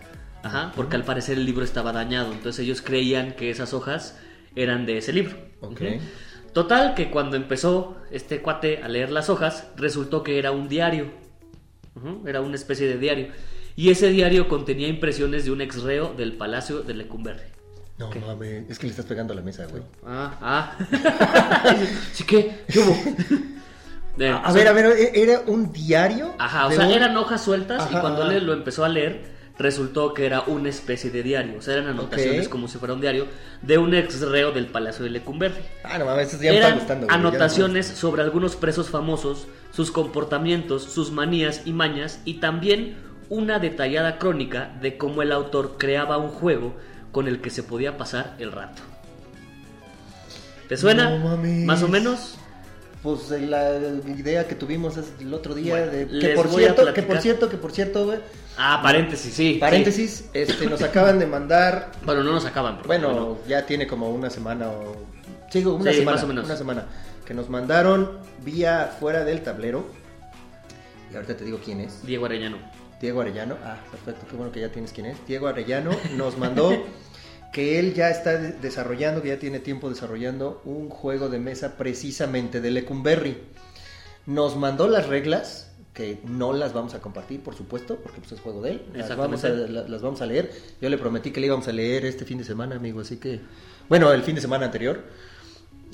Ajá, 0.43 0.73
porque 0.77 0.95
al 0.95 1.05
parecer 1.05 1.39
el 1.39 1.45
libro 1.45 1.65
estaba 1.65 1.93
dañado. 1.93 2.33
Entonces 2.33 2.65
ellos 2.65 2.81
creían 2.83 3.33
que 3.33 3.51
esas 3.51 3.75
hojas 3.75 4.17
eran 4.55 4.87
de 4.87 4.99
ese 4.99 5.13
libro. 5.13 5.37
Total, 6.53 6.95
que 6.95 7.11
cuando 7.11 7.37
empezó 7.37 7.97
este 8.11 8.41
cuate 8.41 8.83
a 8.83 8.89
leer 8.89 9.11
las 9.11 9.29
hojas, 9.29 9.69
resultó 9.77 10.23
que 10.23 10.39
era 10.39 10.53
un 10.53 10.69
diario. 10.69 11.11
Era 12.27 12.41
una 12.41 12.55
especie 12.57 12.87
de 12.87 12.99
diario. 12.99 13.29
Y 13.75 13.91
ese 13.91 14.09
diario 14.11 14.49
contenía 14.49 14.89
impresiones 14.89 15.45
de 15.45 15.51
un 15.51 15.61
ex 15.61 15.83
reo 15.83 16.15
del 16.17 16.33
Palacio 16.35 16.81
de 16.83 16.95
Lecumberri. 16.95 17.43
No 17.99 18.11
mames, 18.27 18.65
es 18.71 18.79
que 18.79 18.87
le 18.87 18.91
estás 18.91 19.07
pegando 19.07 19.33
a 19.33 19.37
la 19.37 19.43
mesa, 19.43 19.67
güey. 19.67 19.83
Ah, 20.05 20.39
ah. 20.43 21.77
¿Sí 22.13 22.25
qué? 22.25 22.65
¿Qué 22.69 22.79
hubo? 22.79 22.95
A 24.45 24.53
ver, 24.53 24.69
a 24.69 24.73
ver, 24.73 24.87
¿e- 24.99 25.23
¿era 25.23 25.41
un 25.47 25.73
diario? 25.73 26.35
Ajá, 26.39 26.67
o 26.67 26.73
sea, 26.73 26.87
un- 26.87 26.93
eran 26.93 27.17
hojas 27.17 27.43
sueltas 27.43 27.87
y 27.91 27.97
cuando 27.97 28.23
ajá. 28.23 28.35
él 28.35 28.47
lo 28.47 28.53
empezó 28.55 28.85
a 28.85 28.89
leer, 28.89 29.36
resultó 29.59 30.13
que 30.13 30.27
era 30.27 30.43
una 30.43 30.69
especie 30.69 31.11
de 31.11 31.23
diario. 31.23 31.59
O 31.59 31.63
sea, 31.63 31.75
eran 31.75 31.89
anotaciones 31.89 32.49
como 32.49 32.69
si 32.69 32.79
fuera 32.79 32.95
un 32.95 33.01
diario 33.01 33.27
de 33.63 33.79
un 33.79 33.95
ex 33.95 34.21
reo 34.21 34.53
del 34.53 34.67
Palacio 34.67 35.05
de 35.05 35.11
Lecumberri. 35.11 35.63
Ah, 35.83 35.99
no 35.99 36.05
mames, 36.05 36.33
ya 36.33 36.39
me 36.39 36.57
está 36.57 36.69
Eran 36.69 36.79
gustando. 36.79 37.07
güey, 37.07 37.19
ya 37.19 37.23
me 37.23 37.29
está 37.29 37.45
anotaciones 37.45 37.87
sobre 37.87 38.23
algunos 38.23 38.57
presos 38.57 38.91
famosos, 38.91 39.47
sus 39.73 39.91
comportamientos, 39.91 40.85
sus 40.85 41.11
manías 41.11 41.63
y 41.65 41.73
mañas, 41.73 42.21
y 42.25 42.35
también 42.35 42.97
una 43.29 43.59
detallada 43.59 44.19
crónica 44.19 44.77
de 44.81 44.99
cómo 44.99 45.23
el 45.23 45.33
autor 45.33 45.77
creaba 45.79 46.19
un 46.19 46.29
juego 46.29 46.75
con 47.13 47.27
el 47.29 47.41
que 47.41 47.51
se 47.51 47.63
podía 47.63 47.97
pasar 47.97 48.35
el 48.39 48.53
rato. 48.53 48.83
¿Te 50.69 50.77
suena? 50.77 51.19
No. 51.19 51.37
Más 51.65 51.83
o 51.83 51.89
menos. 51.89 52.37
Pues 53.07 53.31
eh, 53.31 53.47
la 53.47 53.71
idea 54.11 54.49
que 54.49 54.57
tuvimos 54.57 54.99
el 55.21 55.33
otro 55.33 55.55
día 55.55 55.77
Bueno, 55.77 55.93
de 55.93 56.19
que 56.19 56.31
por 56.31 56.49
cierto, 56.49 56.93
que 56.93 57.03
por 57.05 57.19
cierto, 57.21 57.49
que 57.49 57.57
por 57.57 57.71
cierto, 57.71 58.05
güey, 58.07 58.19
Ah, 58.59 58.81
paréntesis, 58.83 59.33
sí. 59.33 59.59
paréntesis, 59.61 60.25
este 60.33 60.67
nos 60.67 60.83
acaban 60.83 61.21
de 61.21 61.27
mandar. 61.27 61.93
Bueno, 62.05 62.25
no 62.25 62.33
nos 62.33 62.45
acaban. 62.47 62.75
porque 62.79 62.89
bueno, 62.89 63.39
ya 63.47 63.65
tiene 63.65 63.87
como 63.87 64.11
una 64.11 64.29
semana 64.29 64.69
o 64.71 64.97
sí, 65.53 65.65
una 65.65 65.93
Sí, 65.93 65.99
semana, 65.99 66.17
más 66.17 66.25
o 66.25 66.27
menos. 66.27 66.45
una 66.47 66.57
semana 66.57 66.87
que 67.25 67.33
nos 67.33 67.49
mandaron 67.49 68.19
vía 68.45 68.97
fuera 68.99 69.23
del 69.23 69.41
tablero. 69.43 69.87
Y 71.13 71.15
ahorita 71.15 71.37
te 71.37 71.45
digo 71.45 71.61
quién 71.65 71.79
es. 71.83 72.05
Diego 72.05 72.27
Arellano. 72.27 72.57
Diego 73.01 73.21
Arellano. 73.21 73.57
Ah, 73.65 73.77
perfecto, 73.89 74.27
qué 74.29 74.35
bueno 74.37 74.51
que 74.51 74.61
ya 74.63 74.71
tienes 74.71 74.91
quién 74.93 75.07
es. 75.07 75.25
Diego 75.29 75.47
Arellano 75.47 75.93
nos 76.17 76.37
mandó 76.39 76.73
que 77.57 77.79
él 77.79 77.95
ya 77.95 78.11
está 78.11 78.37
de- 78.37 78.53
desarrollando, 78.53 79.23
que 79.23 79.29
ya 79.29 79.39
tiene 79.39 79.61
tiempo 79.61 79.89
desarrollando 79.89 80.61
un 80.67 80.91
juego 80.91 81.31
de 81.31 81.39
mesa 81.39 81.79
precisamente 81.79 82.61
de 82.61 82.71
Lecumberri. 82.71 83.39
Nos 84.27 84.57
mandó 84.59 84.89
las 84.89 85.07
reglas, 85.07 85.73
que 85.95 86.21
no 86.27 86.53
las 86.53 86.75
vamos 86.75 86.93
a 86.93 87.01
compartir, 87.01 87.41
por 87.41 87.55
supuesto, 87.55 87.97
porque 87.97 88.19
pues 88.21 88.33
es 88.33 88.41
juego 88.41 88.61
de 88.61 88.73
él. 88.73 88.83
Las 88.93 89.17
vamos, 89.17 89.43
a, 89.45 89.49
las 89.49 90.03
vamos 90.03 90.21
a 90.21 90.27
leer. 90.27 90.53
Yo 90.83 90.91
le 90.91 90.99
prometí 90.99 91.31
que 91.31 91.41
le 91.41 91.47
íbamos 91.47 91.67
a 91.67 91.73
leer 91.73 92.05
este 92.05 92.27
fin 92.27 92.37
de 92.37 92.45
semana, 92.45 92.77
amigo, 92.77 93.01
así 93.01 93.17
que... 93.17 93.41
Bueno, 93.89 94.13
el 94.13 94.23
fin 94.23 94.35
de 94.35 94.43
semana 94.43 94.67
anterior 94.67 95.03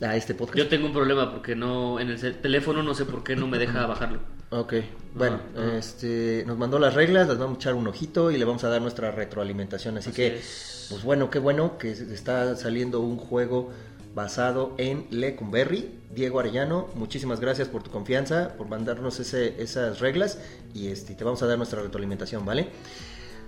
a 0.00 0.16
este 0.16 0.34
podcast. 0.34 0.58
Yo 0.58 0.68
tengo 0.68 0.86
un 0.88 0.92
problema 0.92 1.30
porque 1.30 1.54
no 1.54 2.00
en 2.00 2.10
el 2.10 2.40
teléfono 2.40 2.82
no 2.82 2.92
sé 2.92 3.04
por 3.04 3.22
qué 3.22 3.36
no 3.36 3.46
me 3.46 3.58
deja 3.58 3.86
bajarlo. 3.86 4.18
Ok, 4.50 4.74
bueno, 5.14 5.38
este, 5.78 6.42
nos 6.44 6.58
mandó 6.58 6.80
las 6.80 6.94
reglas, 6.94 7.28
las 7.28 7.38
vamos 7.38 7.58
a 7.58 7.60
echar 7.60 7.74
un 7.74 7.86
ojito 7.86 8.32
y 8.32 8.36
le 8.36 8.44
vamos 8.44 8.64
a 8.64 8.68
dar 8.68 8.82
nuestra 8.82 9.12
retroalimentación. 9.12 9.98
Así, 9.98 10.10
Así 10.10 10.16
que, 10.16 10.38
es. 10.38 10.71
Pues 10.90 11.02
bueno, 11.02 11.30
qué 11.30 11.38
bueno 11.38 11.78
que 11.78 11.90
está 11.90 12.54
saliendo 12.56 13.00
un 13.00 13.16
juego 13.16 13.70
basado 14.14 14.74
en 14.78 15.06
Lecumberri. 15.10 15.98
Diego 16.14 16.40
Arellano, 16.40 16.88
muchísimas 16.94 17.40
gracias 17.40 17.68
por 17.68 17.82
tu 17.82 17.90
confianza, 17.90 18.54
por 18.58 18.68
mandarnos 18.68 19.18
ese- 19.20 19.60
esas 19.62 20.00
reglas 20.00 20.38
y 20.74 20.88
este, 20.88 21.14
te 21.14 21.24
vamos 21.24 21.42
a 21.42 21.46
dar 21.46 21.56
nuestra 21.56 21.80
retroalimentación, 21.80 22.44
¿vale? 22.44 22.68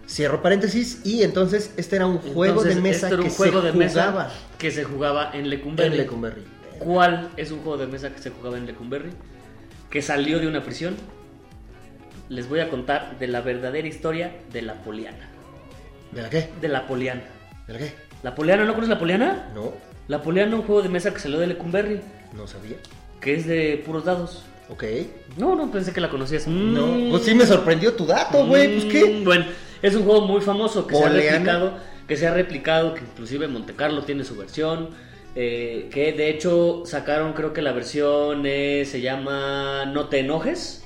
Cierro 0.09 0.43
paréntesis 0.43 1.01
y 1.05 1.23
entonces 1.23 1.73
este 1.77 1.97
era 1.97 2.07
un 2.07 2.19
juego 2.19 2.45
Entonces, 2.61 2.75
de 2.77 2.81
mesa 2.81 3.07
este 3.09 3.15
era 3.15 3.23
que 3.25 3.31
juego 3.31 3.61
se 3.61 3.67
de 3.67 3.73
mesa 3.73 4.03
jugaba 4.11 4.31
que 4.59 4.71
se 4.71 4.85
jugaba 4.85 5.31
en 5.35 5.51
Lecumberri. 5.51 5.91
en 5.93 5.97
Lecumberri. 5.99 6.43
¿Cuál 6.79 7.31
es 7.37 7.51
un 7.53 7.61
juego 7.61 7.79
de 7.79 7.87
mesa 7.87 8.11
que 8.15 8.21
se 8.21 8.31
jugaba 8.31 8.57
en 8.59 8.67
Lecumberri? 8.67 9.11
Que 9.91 10.03
salió 10.03 10.39
de 10.39 10.47
una 10.49 10.63
prisión. 10.63 10.97
Les 12.29 12.49
voy 12.49 12.61
a 12.61 12.71
contar 12.71 13.19
de 13.19 13.27
la 13.29 13.41
verdadera 13.43 13.87
historia 13.87 14.35
de 14.53 14.63
la 14.63 14.83
Poliana. 14.83 15.31
¿De 16.15 16.23
la 16.23 16.31
qué? 16.31 16.49
De 16.61 16.69
la 16.69 16.87
Poliana. 16.87 17.23
¿De 17.67 17.73
la 17.73 17.79
qué? 17.79 17.93
¿La 18.23 18.35
Poliana? 18.35 18.65
¿No 18.65 18.73
conoces 18.75 18.91
la 18.91 18.99
Poliana? 18.99 19.51
No, 19.55 19.73
La 20.09 20.23
Poliana, 20.23 20.55
un 20.57 20.63
juego 20.63 20.83
de 20.83 20.89
mesa 20.89 21.13
que 21.13 21.19
salió 21.21 21.39
de 21.39 21.47
Lecumberri, 21.47 22.01
no 22.35 22.47
sabía. 22.47 22.77
que 23.21 23.35
es 23.35 23.47
de 23.47 23.83
puros 23.87 24.05
dados. 24.05 24.45
Ok. 24.69 24.85
No, 25.39 25.55
no 25.57 25.71
pensé 25.71 25.93
que 25.93 26.01
la 26.01 26.11
conocías. 26.11 26.47
No, 26.47 26.87
Mm. 26.87 27.11
pues 27.11 27.25
sí 27.25 27.35
me 27.35 27.47
sorprendió 27.47 27.95
tu 27.95 28.05
dato, 28.07 28.47
güey. 28.47 28.81
Pues 28.81 28.85
qué. 28.93 29.05
Mm, 29.21 29.25
Bueno, 29.25 29.47
es 29.83 29.95
un 29.95 30.05
juego 30.05 30.27
muy 30.27 30.41
famoso 30.43 30.87
que 30.87 30.95
se 30.95 31.05
ha 31.05 31.09
replicado, 31.09 31.75
que 32.07 32.17
se 32.17 32.27
ha 32.27 32.35
replicado, 32.35 32.95
que 32.95 33.01
inclusive 33.01 33.49
Monte 33.49 33.75
Carlo 33.75 34.03
tiene 34.03 34.25
su 34.25 34.37
versión, 34.37 34.91
eh, 35.37 35.89
que 35.93 36.13
de 36.13 36.29
hecho 36.31 36.83
sacaron 36.87 37.33
creo 37.33 37.53
que 37.55 37.63
la 37.63 37.73
versión 37.73 38.43
eh, 38.45 38.85
se 38.87 39.01
llama 39.01 39.87
No 39.87 40.09
te 40.09 40.21
enojes, 40.21 40.84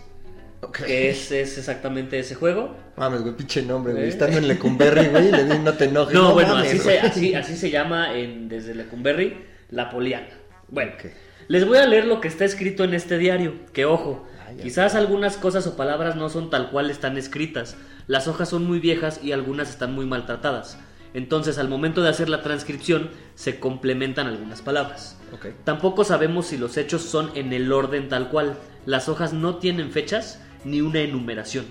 Ok. 0.60 0.78
que 0.84 1.10
es, 1.10 1.30
es 1.30 1.56
exactamente 1.58 2.18
ese 2.18 2.34
juego. 2.34 2.76
Mames, 2.96 3.22
güey, 3.22 3.36
pinche 3.36 3.62
nombre, 3.62 3.92
güey. 3.92 4.04
¿Eh? 4.06 4.08
Estando 4.08 4.38
en 4.38 4.48
Lecumberri, 4.48 5.06
güey, 5.08 5.30
le 5.30 5.44
di 5.44 5.58
no 5.58 5.72
te 5.74 5.84
enojes. 5.84 6.14
No, 6.14 6.32
bueno, 6.34 6.54
mames, 6.54 6.70
así, 6.70 6.78
se, 6.80 6.98
así, 7.00 7.34
así 7.34 7.56
se 7.56 7.70
llama 7.70 8.14
en, 8.18 8.48
desde 8.48 8.74
Lecumberri, 8.74 9.36
la 9.70 9.88
Poliana. 9.90 10.28
Bueno, 10.68 10.92
Ok. 10.96 11.10
les 11.46 11.66
voy 11.66 11.78
a 11.78 11.86
leer 11.86 12.06
lo 12.06 12.20
que 12.20 12.28
está 12.28 12.44
escrito 12.44 12.82
en 12.84 12.92
este 12.94 13.18
diario, 13.18 13.54
que 13.72 13.84
ojo, 13.84 14.26
ay. 14.48 14.56
quizás 14.62 14.94
algunas 14.96 15.36
cosas 15.36 15.66
o 15.66 15.76
palabras 15.76 16.16
no 16.16 16.28
son 16.28 16.50
tal 16.50 16.70
cual 16.70 16.90
están 16.90 17.16
escritas, 17.16 17.76
las 18.08 18.26
hojas 18.26 18.48
son 18.48 18.64
muy 18.66 18.80
viejas 18.80 19.20
y 19.22 19.32
algunas 19.32 19.70
están 19.70 19.94
muy 19.94 20.06
maltratadas. 20.06 20.78
Entonces, 21.14 21.56
al 21.56 21.68
momento 21.68 22.02
de 22.02 22.10
hacer 22.10 22.28
la 22.28 22.42
transcripción, 22.42 23.10
se 23.34 23.58
complementan 23.60 24.26
algunas 24.26 24.60
palabras. 24.60 25.16
Ok. 25.32 25.46
Tampoco 25.64 26.04
sabemos 26.04 26.46
si 26.48 26.58
los 26.58 26.76
hechos 26.76 27.02
son 27.02 27.30
en 27.34 27.52
el 27.54 27.72
orden 27.72 28.08
tal 28.08 28.28
cual. 28.28 28.56
Las 28.84 29.08
hojas 29.08 29.32
no 29.32 29.56
tienen 29.56 29.90
fechas 29.90 30.40
ni 30.64 30.80
una 30.80 31.00
enumeración. 31.00 31.64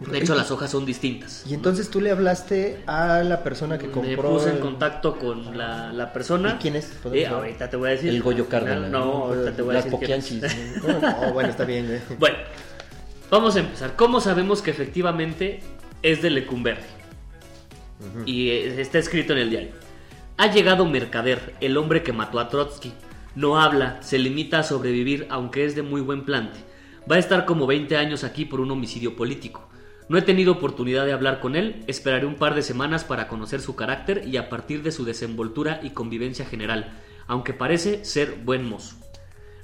De 0.00 0.16
hecho, 0.16 0.34
las 0.34 0.50
hojas 0.50 0.70
son 0.70 0.86
distintas. 0.86 1.44
Y 1.46 1.52
entonces 1.52 1.90
tú 1.90 2.00
le 2.00 2.10
hablaste 2.10 2.78
a 2.86 3.22
la 3.22 3.42
persona 3.44 3.76
que 3.76 3.90
compró. 3.90 4.10
Me 4.10 4.16
puse 4.38 4.48
en 4.48 4.54
el- 4.56 4.60
contacto 4.62 5.18
con 5.18 5.58
la, 5.58 5.92
la 5.92 6.10
persona. 6.14 6.54
¿Y 6.58 6.62
quién 6.62 6.76
es? 6.76 6.86
¿Podemos 7.02 7.18
Eh, 7.18 7.26
ahora 7.26 7.68
te 7.70 7.76
voy 7.76 7.88
a 7.88 7.92
decir. 7.92 8.08
El 8.08 8.22
Goyo 8.22 8.48
Cárdenas. 8.48 8.90
No, 8.90 9.02
ahorita 9.26 9.52
te 9.54 9.60
voy 9.60 9.72
a 9.72 9.74
Las 9.74 9.84
decir. 9.84 9.98
quién 10.00 10.18
es. 10.20 10.24
poquianchis. 10.32 10.82
No, 10.86 11.00
no, 11.26 11.32
bueno, 11.34 11.50
está 11.50 11.64
bien, 11.66 11.86
güey. 11.86 12.00
Bueno, 12.18 12.38
vamos 13.30 13.56
a 13.56 13.60
empezar. 13.60 13.94
¿Cómo 13.96 14.22
sabemos 14.22 14.62
que 14.62 14.70
efectivamente 14.70 15.60
es 16.02 16.22
de 16.22 16.30
Lecumberri? 16.30 16.80
Y 18.24 18.48
eh, 18.48 18.80
está 18.80 18.98
escrito 18.98 19.34
en 19.34 19.40
el 19.40 19.50
diario. 19.50 19.72
Ha 20.38 20.46
llegado 20.50 20.86
Mercader, 20.86 21.54
el 21.60 21.76
hombre 21.76 22.02
que 22.02 22.14
mató 22.14 22.40
a 22.40 22.48
Trotsky. 22.48 22.94
No 23.34 23.60
habla, 23.60 23.98
se 24.02 24.18
limita 24.18 24.60
a 24.60 24.62
sobrevivir, 24.62 25.26
aunque 25.28 25.66
es 25.66 25.74
de 25.76 25.82
muy 25.82 26.00
buen 26.00 26.24
plante. 26.24 26.58
Va 27.10 27.16
a 27.16 27.18
estar 27.18 27.44
como 27.44 27.66
20 27.66 27.96
años 27.96 28.24
aquí 28.24 28.44
por 28.44 28.60
un 28.60 28.70
homicidio 28.70 29.14
político. 29.16 29.68
No 30.08 30.18
he 30.18 30.22
tenido 30.22 30.52
oportunidad 30.52 31.06
de 31.06 31.12
hablar 31.12 31.38
con 31.40 31.54
él, 31.54 31.84
esperaré 31.86 32.26
un 32.26 32.34
par 32.34 32.54
de 32.56 32.62
semanas 32.62 33.04
para 33.04 33.28
conocer 33.28 33.60
su 33.60 33.76
carácter 33.76 34.24
y 34.26 34.36
a 34.38 34.48
partir 34.48 34.82
de 34.82 34.90
su 34.90 35.04
desenvoltura 35.04 35.78
y 35.84 35.90
convivencia 35.90 36.44
general, 36.44 36.98
aunque 37.28 37.52
parece 37.52 38.04
ser 38.04 38.36
buen 38.44 38.68
mozo. 38.68 38.96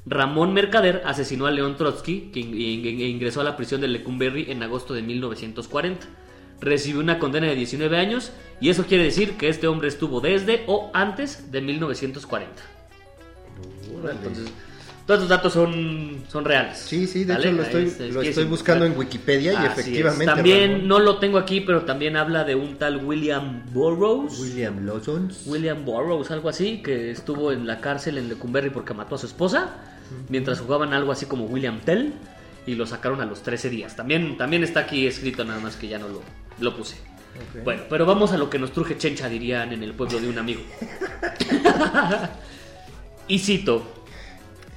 Ramón 0.09 0.52
Mercader 0.55 1.02
asesinó 1.05 1.47
a 1.47 1.50
León 1.50 1.76
Trotsky, 1.76 2.31
que 2.33 2.38
in- 2.38 2.55
in- 2.55 3.00
ingresó 3.00 3.40
a 3.40 3.45
la 3.45 3.57
prisión 3.57 3.81
de 3.81 3.88
Lecumberri 3.88 4.52
en 4.52 4.62
agosto 4.62 4.95
de 4.95 5.02
1940. 5.02 6.07
Recibió 6.61 7.00
una 7.00 7.19
condena 7.19 7.49
de 7.49 7.57
19 7.57 7.99
años 7.99 8.31
y 8.61 8.71
eso 8.71 8.87
quiere 8.87 9.02
decir 9.02 9.33
que 9.37 9.49
este 9.49 9.66
hombre 9.66 9.88
estuvo 9.88 10.21
desde 10.21 10.62
o 10.69 10.90
antes 10.95 11.50
de 11.50 11.61
1940. 11.61 12.62
Órale. 13.99 14.16
Entonces, 14.19 14.47
todos 15.06 15.20
los 15.20 15.28
datos 15.28 15.52
son, 15.52 16.25
son 16.28 16.44
reales. 16.44 16.78
Sí, 16.78 17.06
sí, 17.06 17.25
de 17.25 17.32
¿vale? 17.34 17.48
hecho 17.48 17.56
lo 17.56 17.62
estoy, 17.62 17.84
es- 17.86 18.00
es 18.00 18.12
lo 18.14 18.22
estoy 18.22 18.44
es- 18.44 18.50
buscando 18.50 18.84
en 18.84 18.96
Wikipedia 18.98 19.52
y 19.52 19.56
Así 19.56 19.66
efectivamente. 19.80 20.26
También 20.26 20.72
Ramón- 20.72 20.88
no 20.88 20.98
lo 20.98 21.18
tengo 21.18 21.38
aquí, 21.38 21.60
pero 21.60 21.82
también 21.82 22.16
habla 22.16 22.44
de 22.44 22.54
un 22.56 22.76
tal 22.76 23.04
William 23.04 23.62
Burroughs. 23.72 24.38
William 24.40 24.84
Lawson. 24.84 25.30
William 25.46 25.84
Burroughs, 25.84 26.30
algo 26.30 26.48
así, 26.48 26.82
que 26.82 27.10
estuvo 27.12 27.52
en 27.52 27.66
la 27.66 27.80
cárcel 27.80 28.18
en 28.18 28.28
Lecumberri 28.28 28.70
porque 28.70 28.94
mató 28.94 29.14
a 29.14 29.18
su 29.18 29.26
esposa, 29.26 29.70
mientras 30.28 30.58
jugaban 30.60 30.92
algo 30.92 31.12
así 31.12 31.26
como 31.26 31.44
William 31.46 31.78
Tell, 31.80 32.12
y 32.66 32.75
lo 32.75 32.84
sacaron 32.84 33.20
a 33.20 33.26
los 33.26 33.42
13 33.42 33.70
días. 33.70 33.94
También, 33.94 34.36
también 34.36 34.64
está 34.64 34.80
aquí 34.80 35.06
escrito, 35.06 35.44
nada 35.44 35.60
más 35.60 35.76
que 35.76 35.86
ya 35.86 35.98
no 35.98 36.08
lo, 36.08 36.22
lo 36.58 36.76
puse. 36.76 36.96
Bueno, 37.64 37.82
pero 37.88 38.06
vamos 38.06 38.32
a 38.32 38.38
lo 38.38 38.48
que 38.50 38.58
nos 38.58 38.72
truje 38.72 38.96
chencha, 38.98 39.28
dirían 39.28 39.72
en 39.72 39.82
el 39.84 39.92
pueblo 39.92 40.18
de 40.18 40.28
un 40.28 40.38
amigo. 40.38 40.62
y 43.28 43.38
cito, 43.38 43.86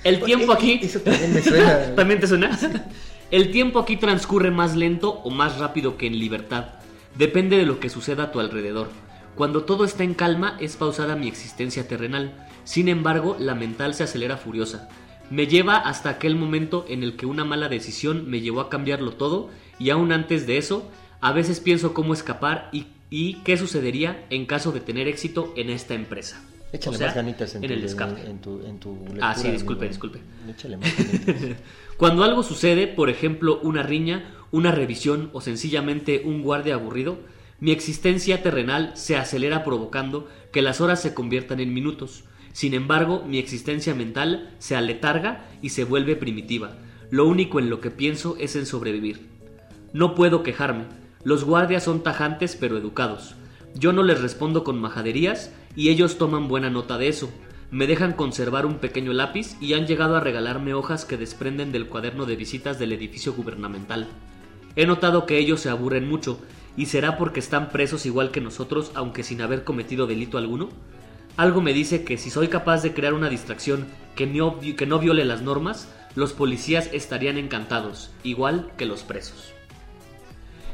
el 0.04 0.22
tiempo 0.22 0.52
aquí... 0.52 0.80
Eso 0.82 1.00
también 1.00 1.34
me 1.34 1.42
suena. 1.42 1.96
¿También 1.96 2.20
te 2.20 2.28
suena? 2.28 2.58
El 3.32 3.52
tiempo 3.52 3.78
aquí 3.78 3.96
transcurre 3.96 4.50
más 4.50 4.76
lento 4.76 5.22
o 5.24 5.30
más 5.30 5.60
rápido 5.60 5.98
que 5.98 6.08
en 6.08 6.18
libertad. 6.18 6.70
Depende 7.16 7.58
de 7.58 7.66
lo 7.66 7.80
que 7.80 7.90
suceda 7.90 8.24
a 8.24 8.32
tu 8.32 8.40
alrededor. 8.40 8.90
Cuando 9.36 9.66
todo 9.66 9.86
está 9.86 10.04
en 10.04 10.16
calma 10.16 10.58
es 10.60 10.76
pausada 10.76 11.16
mi 11.16 11.28
existencia 11.28 11.88
terrenal. 11.88 12.48
Sin 12.64 12.90
embargo, 12.90 13.36
la 13.40 13.54
mental 13.54 13.94
se 13.94 14.04
acelera 14.04 14.38
furiosa. 14.38 14.90
Me 15.30 15.46
lleva 15.46 15.78
hasta 15.78 16.10
aquel 16.10 16.36
momento 16.36 16.86
en 16.90 17.04
el 17.04 17.16
que 17.16 17.28
una 17.28 17.46
mala 17.46 17.70
decisión 17.70 18.28
me 18.30 18.42
llevó 18.42 18.62
a 18.62 18.70
cambiarlo 18.70 19.12
todo 19.12 19.50
y 19.78 19.92
aún 19.92 20.12
antes 20.12 20.48
de 20.48 20.58
eso, 20.58 20.90
a 21.22 21.32
veces 21.32 21.60
pienso 21.60 21.94
cómo 21.94 22.14
escapar 22.14 22.70
y, 22.72 22.88
y 23.12 23.36
qué 23.44 23.58
sucedería 23.58 24.26
en 24.32 24.48
caso 24.48 24.72
de 24.72 24.80
tener 24.80 25.08
éxito 25.08 25.54
en 25.56 25.70
esta 25.70 25.94
empresa. 25.94 26.49
Échale 26.72 26.96
O 26.96 27.00
sea, 27.00 27.08
más 27.08 27.16
ganitas 27.16 27.56
en, 27.56 27.64
en 27.64 27.70
tu, 27.70 27.74
el 27.74 27.84
escape. 27.84 28.30
En 28.30 28.40
tu, 28.42 28.62
en 28.66 28.80
tu 28.80 28.98
Ah, 29.22 29.34
sí, 29.34 29.48
lectura, 29.48 29.54
disculpe, 29.54 29.86
amigo. 29.86 29.90
disculpe. 29.90 30.20
Échale 30.50 30.78
más 30.78 30.96
ganitas. 30.98 31.58
Cuando 31.98 32.24
algo 32.24 32.44
sucede, 32.44 32.88
por 32.88 33.10
ejemplo 33.10 33.60
una 33.62 33.84
riña, 33.84 34.36
una 34.52 34.72
revisión 34.72 35.30
o 35.34 35.42
sencillamente 35.42 36.22
un 36.26 36.42
guardia 36.44 36.76
aburrido, 36.76 37.20
mi 37.60 37.72
existencia 37.72 38.42
terrenal 38.42 38.92
se 38.96 39.18
acelera 39.18 39.64
provocando 39.64 40.28
que 40.52 40.62
las 40.62 40.80
horas 40.80 41.02
se 41.02 41.14
conviertan 41.14 41.60
en 41.60 41.74
minutos. 41.74 42.24
Sin 42.54 42.74
embargo, 42.74 43.24
mi 43.28 43.38
existencia 43.38 43.94
mental 43.94 44.56
se 44.60 44.76
aletarga 44.76 45.46
y 45.62 45.70
se 45.70 45.84
vuelve 45.84 46.16
primitiva. 46.16 46.78
Lo 47.12 47.26
único 47.28 47.60
en 47.60 47.70
lo 47.70 47.82
que 47.82 47.92
pienso 47.92 48.38
es 48.40 48.56
en 48.56 48.66
sobrevivir. 48.66 49.28
No 49.94 50.16
puedo 50.16 50.42
quejarme. 50.44 50.86
Los 51.24 51.44
guardias 51.44 51.84
son 51.84 52.02
tajantes 52.02 52.56
pero 52.56 52.78
educados. 52.78 53.36
Yo 53.76 53.92
no 53.94 54.04
les 54.04 54.22
respondo 54.22 54.64
con 54.64 54.80
majaderías 54.80 55.52
y 55.76 55.90
ellos 55.90 56.18
toman 56.18 56.48
buena 56.48 56.70
nota 56.70 56.98
de 56.98 57.08
eso. 57.08 57.32
Me 57.72 57.86
dejan 57.86 58.14
conservar 58.14 58.66
un 58.66 58.80
pequeño 58.80 59.14
lápiz 59.14 59.56
y 59.62 59.74
han 59.74 59.86
llegado 59.86 60.16
a 60.16 60.20
regalarme 60.20 60.74
hojas 60.74 61.06
que 61.06 61.18
desprenden 61.18 61.72
del 61.72 61.88
cuaderno 61.88 62.26
de 62.26 62.36
visitas 62.36 62.80
del 62.80 62.92
edificio 62.92 63.34
gubernamental. 63.34 64.08
He 64.76 64.86
notado 64.86 65.26
que 65.26 65.38
ellos 65.38 65.62
se 65.62 65.70
aburren 65.70 66.08
mucho 66.08 66.40
y 66.76 66.88
será 66.88 67.18
porque 67.18 67.40
están 67.40 67.70
presos 67.70 68.06
igual 68.06 68.32
que 68.32 68.42
nosotros 68.42 68.92
aunque 68.96 69.24
sin 69.24 69.42
haber 69.42 69.64
cometido 69.64 70.08
delito 70.08 70.38
alguno. 70.38 70.70
Algo 71.38 71.62
me 71.62 71.74
dice 71.74 72.04
que 72.04 72.18
si 72.18 72.30
soy 72.30 72.48
capaz 72.48 72.82
de 72.82 72.94
crear 72.94 73.14
una 73.14 73.30
distracción 73.30 73.88
que 74.16 74.26
no, 74.26 74.60
que 74.60 74.86
no 74.86 75.00
viole 75.00 75.24
las 75.26 75.42
normas, 75.42 75.90
los 76.16 76.34
policías 76.34 76.90
estarían 76.92 77.38
encantados, 77.38 78.12
igual 78.24 78.72
que 78.78 78.86
los 78.86 79.04
presos. 79.04 79.54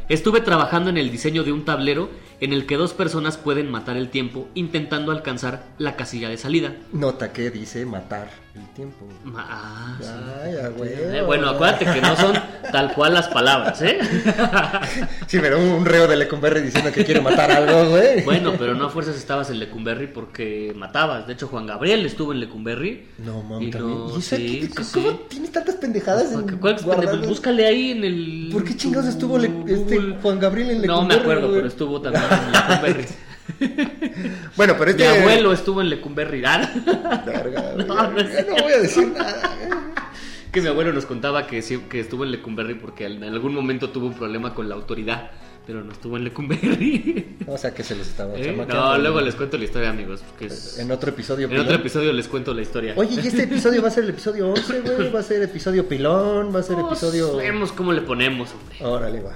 Estuve 0.07 0.41
trabajando 0.41 0.91
en 0.91 0.97
el 0.97 1.12
diseño 1.12 1.43
de 1.43 1.51
un 1.51 1.65
tablero 1.65 2.12
en 2.39 2.53
el 2.53 2.67
que 2.67 2.77
dos 2.77 2.93
personas 2.93 3.38
pueden 3.38 3.71
matar 3.71 3.97
el 3.97 4.09
tiempo 4.09 4.47
intentando 4.53 5.12
alcanzar 5.12 5.65
la 5.79 5.95
casilla 5.95 6.29
de 6.29 6.38
salida. 6.38 6.75
Nota 6.93 7.33
que 7.33 7.50
dice 7.50 7.88
matar 7.88 8.44
el 8.55 8.67
tiempo. 8.74 9.05
Ah, 9.35 9.97
sí. 10.00 10.07
Ay. 10.43 10.53
Eh, 10.88 11.21
bueno, 11.25 11.50
acuérdate 11.50 11.85
que 11.85 12.01
no 12.01 12.15
son 12.15 12.33
tal 12.71 12.93
cual 12.93 13.13
las 13.13 13.27
palabras, 13.27 13.81
¿eh? 13.81 14.00
Sí, 15.27 15.39
pero 15.41 15.59
un, 15.59 15.83
reo 15.85 16.07
de 16.07 16.15
Lecumberri 16.15 16.62
diciendo 16.62 16.91
que 16.91 17.03
quiere 17.03 17.19
matar 17.21 17.51
algo, 17.51 17.89
güey. 17.89 18.24
Bueno, 18.24 18.53
pero 18.57 18.74
no 18.75 18.85
a 18.85 18.89
fuerzas 18.89 19.15
estabas 19.17 19.50
en 19.50 19.59
Lecumberri 19.59 20.07
porque 20.07 20.71
matabas. 20.75 21.27
De 21.27 21.33
hecho, 21.33 21.47
Juan 21.47 21.65
Gabriel 21.67 22.05
estuvo 22.05 22.31
en 22.31 22.39
Lecumberri. 22.39 23.07
No, 23.17 23.41
Y 23.41 23.43
mami, 23.50 23.71
también. 23.71 23.97
no, 24.07 24.17
¿Y 24.17 24.21
sí, 24.21 24.69
sí, 24.71 24.83
¿Cómo 24.93 25.12
tienes 25.29 25.51
tantas 25.51 25.75
pendejadas 25.75 26.31
en 26.31 26.57
¿Cuál 26.57 26.75
es 26.75 26.79
tu 26.81 26.85
guardadas? 26.85 27.12
pendejo? 27.12 27.29
Búscale 27.33 27.65
ahí 27.65 27.91
en 27.91 28.03
el. 28.03 28.50
¿Por 28.53 28.63
qué 28.63 28.75
chingados 28.77 29.07
estuvo 29.09 29.38
le- 29.38 29.51
este. 29.67 30.00
Juan 30.21 30.39
Gabriel 30.39 30.69
en 30.71 30.77
No 30.77 31.01
me 31.01 31.15
Lecumberri, 31.15 31.21
acuerdo, 31.21 31.41
güey? 31.47 31.55
pero 31.55 31.67
estuvo 31.67 32.01
también 32.01 32.24
en 32.24 32.51
Lecumberri. 32.51 33.05
Bueno, 34.55 34.75
pero 34.77 34.85
Mi 34.95 35.01
este... 35.03 35.07
abuelo 35.07 35.51
estuvo 35.53 35.81
en 35.81 35.89
Lecumberri. 35.89 36.41
güey, 36.41 36.57
No, 37.85 37.95
no 37.95 38.09
no 38.11 38.63
voy 38.63 38.73
a 38.73 38.77
decir 38.79 39.07
nada. 39.11 39.51
Que 40.51 40.61
mi 40.61 40.67
abuelo 40.69 40.93
nos 40.93 41.05
contaba 41.05 41.47
que, 41.47 41.61
sí- 41.61 41.81
que 41.89 41.99
estuvo 41.99 42.23
en 42.23 42.31
Lecumberri 42.31 42.75
porque 42.75 43.05
en 43.07 43.21
algún 43.25 43.53
momento 43.53 43.89
tuvo 43.89 44.07
un 44.07 44.13
problema 44.13 44.53
con 44.53 44.69
la 44.69 44.75
autoridad, 44.75 45.31
pero 45.67 45.83
no 45.83 45.91
estuvo 45.91 46.15
en 46.15 46.23
Lecumberri. 46.23 47.35
O 47.47 47.57
sea, 47.57 47.73
que 47.73 47.83
se 47.83 47.93
los 47.93 48.07
estaba 48.07 48.35
¿Eh? 48.37 48.55
No, 48.65 48.97
luego 48.97 49.19
les 49.19 49.35
cuento 49.35 49.57
la 49.57 49.65
historia, 49.65 49.89
amigos. 49.89 50.21
porque 50.25 50.45
es- 50.45 50.79
En 50.79 50.89
otro 50.91 51.09
episodio. 51.09 51.43
En 51.47 51.49
pilón. 51.51 51.65
otro 51.65 51.75
episodio 51.77 52.13
les 52.13 52.29
cuento 52.29 52.53
la 52.53 52.61
historia. 52.61 52.93
Oye, 52.95 53.19
¿y 53.21 53.27
este 53.27 53.43
episodio 53.43 53.81
va 53.81 53.89
a 53.89 53.91
ser 53.91 54.05
el 54.05 54.11
episodio 54.11 54.47
11, 54.49 54.79
güey? 54.79 55.11
¿Va 55.11 55.19
a 55.19 55.23
ser 55.23 55.41
episodio 55.43 55.89
pilón? 55.89 56.55
¿Va 56.55 56.61
a 56.61 56.63
ser 56.63 56.77
Pues, 56.77 56.85
episodio...? 57.03 57.35
Vemos 57.35 57.73
cómo 57.73 57.91
le 57.91 58.01
ponemos, 58.01 58.49
hombre. 58.53 58.77
Órale, 58.79 59.19
va. 59.21 59.33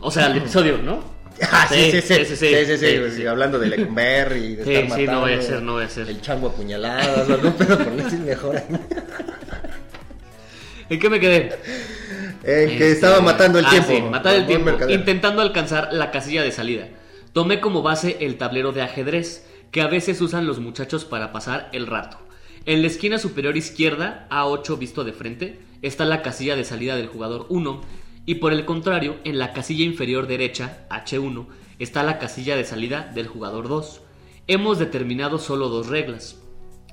O 0.00 0.10
sea, 0.10 0.28
el 0.28 0.38
episodio, 0.38 0.78
¿no? 0.78 1.15
Ah, 1.52 1.68
sí, 1.70 1.90
sí, 1.92 2.00
sí, 2.00 2.24
Sí, 2.24 2.34
sí, 2.66 2.78
sí, 2.78 2.98
sí, 3.14 3.26
hablando 3.26 3.58
de 3.58 3.68
Lecumberri 3.68 4.40
y 4.44 4.56
de 4.56 4.64
Sí, 4.64 4.74
estar 4.74 4.98
sí, 4.98 5.06
no 5.06 5.20
voy 5.20 5.32
a 5.32 5.36
matando, 5.36 5.38
hacer, 5.38 5.62
no 5.62 5.72
voy 5.74 5.82
a 5.82 5.86
hacer. 5.86 6.08
El 6.08 6.20
chango 6.22 6.48
apuñalado, 6.48 7.26
no, 7.28 7.36
no, 7.36 7.54
pero 7.58 7.76
por 7.78 7.96
decir 7.96 8.18
mejor. 8.20 8.62
¿En 10.88 11.00
qué 11.00 11.10
me 11.10 11.20
quedé? 11.20 11.50
Eh, 12.42 12.42
que 12.42 12.64
Este, 12.64 12.92
estaba 12.92 13.20
matando 13.20 13.58
el 13.58 13.66
ah, 13.66 13.70
tiempo. 13.70 13.88
sí, 13.90 14.02
matar 14.02 14.36
el 14.36 14.46
tiempo. 14.46 14.70
Intentando 14.88 15.42
alcanzar 15.42 15.92
la 15.92 16.10
casilla 16.10 16.42
de 16.42 16.52
salida. 16.52 16.88
Tomé 17.32 17.60
como 17.60 17.82
base 17.82 18.18
el 18.20 18.38
tablero 18.38 18.72
de 18.72 18.82
ajedrez 18.82 19.44
que 19.72 19.80
a 19.82 19.88
veces 19.88 20.20
usan 20.20 20.46
los 20.46 20.60
muchachos 20.60 21.04
para 21.04 21.32
pasar 21.32 21.68
el 21.72 21.86
rato. 21.86 22.18
En 22.64 22.82
la 22.82 22.88
esquina 22.88 23.18
superior 23.18 23.56
izquierda, 23.56 24.26
A8 24.30 24.78
visto 24.78 25.04
de 25.04 25.12
frente, 25.12 25.58
está 25.82 26.04
la 26.04 26.22
casilla 26.22 26.56
de 26.56 26.64
salida 26.64 26.96
del 26.96 27.08
jugador 27.08 27.46
1 27.48 27.80
y 28.26 28.36
por 28.36 28.52
el 28.52 28.64
contrario, 28.64 29.16
en 29.24 29.38
la 29.38 29.52
casilla 29.52 29.84
inferior 29.84 30.26
derecha, 30.26 30.86
H1, 30.90 31.46
está 31.78 32.02
la 32.02 32.18
casilla 32.18 32.56
de 32.56 32.64
salida 32.64 33.10
del 33.14 33.28
jugador 33.28 33.68
2. 33.68 34.00
Hemos 34.48 34.78
determinado 34.78 35.38
solo 35.38 35.68
dos 35.68 35.86
reglas. 35.86 36.36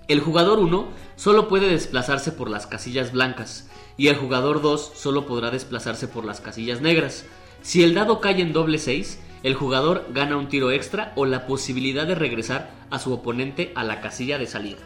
El 0.07 0.19
jugador 0.19 0.59
1 0.59 0.87
solo 1.15 1.47
puede 1.47 1.69
desplazarse 1.69 2.31
por 2.31 2.49
las 2.49 2.67
casillas 2.67 3.11
blancas 3.11 3.69
y 3.97 4.07
el 4.07 4.15
jugador 4.15 4.61
2 4.61 4.91
solo 4.95 5.25
podrá 5.25 5.49
desplazarse 5.49 6.07
por 6.07 6.23
las 6.25 6.39
casillas 6.39 6.81
negras. 6.81 7.25
Si 7.61 7.83
el 7.83 7.93
dado 7.93 8.19
cae 8.19 8.41
en 8.41 8.53
doble 8.53 8.77
6, 8.77 9.19
el 9.43 9.55
jugador 9.55 10.07
gana 10.13 10.37
un 10.37 10.49
tiro 10.49 10.71
extra 10.71 11.13
o 11.15 11.25
la 11.25 11.47
posibilidad 11.47 12.05
de 12.05 12.15
regresar 12.15 12.71
a 12.89 12.99
su 12.99 13.13
oponente 13.13 13.71
a 13.75 13.83
la 13.83 14.01
casilla 14.01 14.37
de 14.37 14.47
salida. 14.47 14.81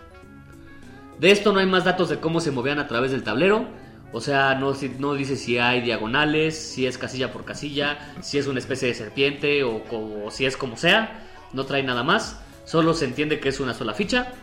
De 1.19 1.31
esto 1.31 1.51
no 1.51 1.59
hay 1.59 1.65
más 1.65 1.83
datos 1.83 2.09
de 2.09 2.19
cómo 2.19 2.39
se 2.39 2.51
movían 2.51 2.79
a 2.79 2.87
través 2.87 3.11
del 3.11 3.23
tablero. 3.23 3.65
O 4.13 4.21
sea, 4.21 4.55
no, 4.55 4.73
dice 5.13 5.35
si 5.35 5.57
hay 5.57 5.81
diagonales, 5.81 6.57
si 6.57 6.87
es 6.87 6.97
casilla 6.97 7.31
por 7.31 7.43
casilla, 7.45 8.13
si 8.21 8.37
es 8.37 8.47
una 8.47 8.59
especie 8.59 8.87
de 8.87 8.93
serpiente 8.93 9.63
o 9.63 10.31
si 10.31 10.45
es 10.45 10.55
como 10.57 10.77
sea. 10.77 11.27
No 11.53 11.65
trae 11.65 11.83
nada 11.83 12.03
más. 12.03 12.39
Solo 12.65 12.93
se 12.93 13.05
entiende 13.05 13.39
que 13.39 13.49
es 13.49 13.59
una 13.59 13.73
sola 13.73 13.93
ficha. 13.93 14.33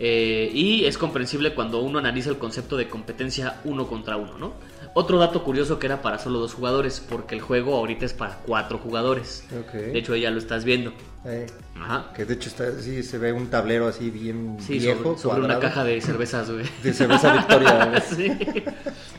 Eh, 0.00 0.50
y 0.52 0.86
es 0.86 0.98
comprensible 0.98 1.54
cuando 1.54 1.80
uno 1.80 1.98
analiza 1.98 2.30
el 2.30 2.38
concepto 2.38 2.76
de 2.76 2.88
competencia 2.88 3.60
uno 3.64 3.86
contra 3.86 4.16
uno, 4.16 4.36
¿no? 4.38 4.54
Otro 4.96 5.18
dato 5.18 5.42
curioso 5.42 5.78
que 5.80 5.86
era 5.86 6.00
para 6.02 6.18
solo 6.20 6.38
dos 6.38 6.54
jugadores, 6.54 7.00
porque 7.08 7.34
el 7.34 7.40
juego 7.40 7.74
ahorita 7.76 8.06
es 8.06 8.12
para 8.14 8.36
cuatro 8.46 8.78
jugadores. 8.78 9.44
De 9.72 9.98
hecho, 9.98 10.14
ya 10.14 10.30
lo 10.30 10.38
estás 10.38 10.64
viendo. 10.64 10.92
Eh, 11.24 11.46
Ajá. 11.76 12.12
que 12.14 12.24
de 12.24 12.34
hecho 12.34 12.48
está, 12.48 12.70
sí, 12.80 13.02
se 13.02 13.18
ve 13.18 13.32
un 13.32 13.48
tablero 13.48 13.88
así 13.88 14.10
bien 14.10 14.56
Sí, 14.60 14.78
viejo, 14.78 15.16
sobre, 15.16 15.18
sobre 15.18 15.40
una 15.46 15.58
caja 15.58 15.82
de 15.82 16.00
cervezas, 16.00 16.50
güey. 16.50 16.64
de 16.82 16.92
cerveza 16.92 17.32
Victoria. 17.32 18.02
Sí. 18.14 18.30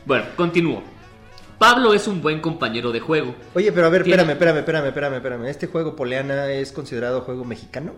Bueno, 0.06 0.26
continúo. 0.38 0.82
Pablo 1.58 1.94
es 1.94 2.08
un 2.08 2.22
buen 2.22 2.42
compañero 2.42 2.92
de 2.92 3.00
juego. 3.00 3.36
Oye, 3.54 3.72
pero 3.72 3.88
a 3.88 3.90
ver, 3.90 4.04
Tiene- 4.04 4.22
espérame, 4.22 4.34
espérame, 4.34 4.58
espérame, 4.60 4.86
espérame, 4.88 5.16
espérame. 5.16 5.46
¿Este 5.48 5.68
juego 5.68 5.96
Poleana 5.96 6.52
es 6.52 6.72
considerado 6.72 7.22
juego 7.22 7.44
mexicano? 7.44 7.94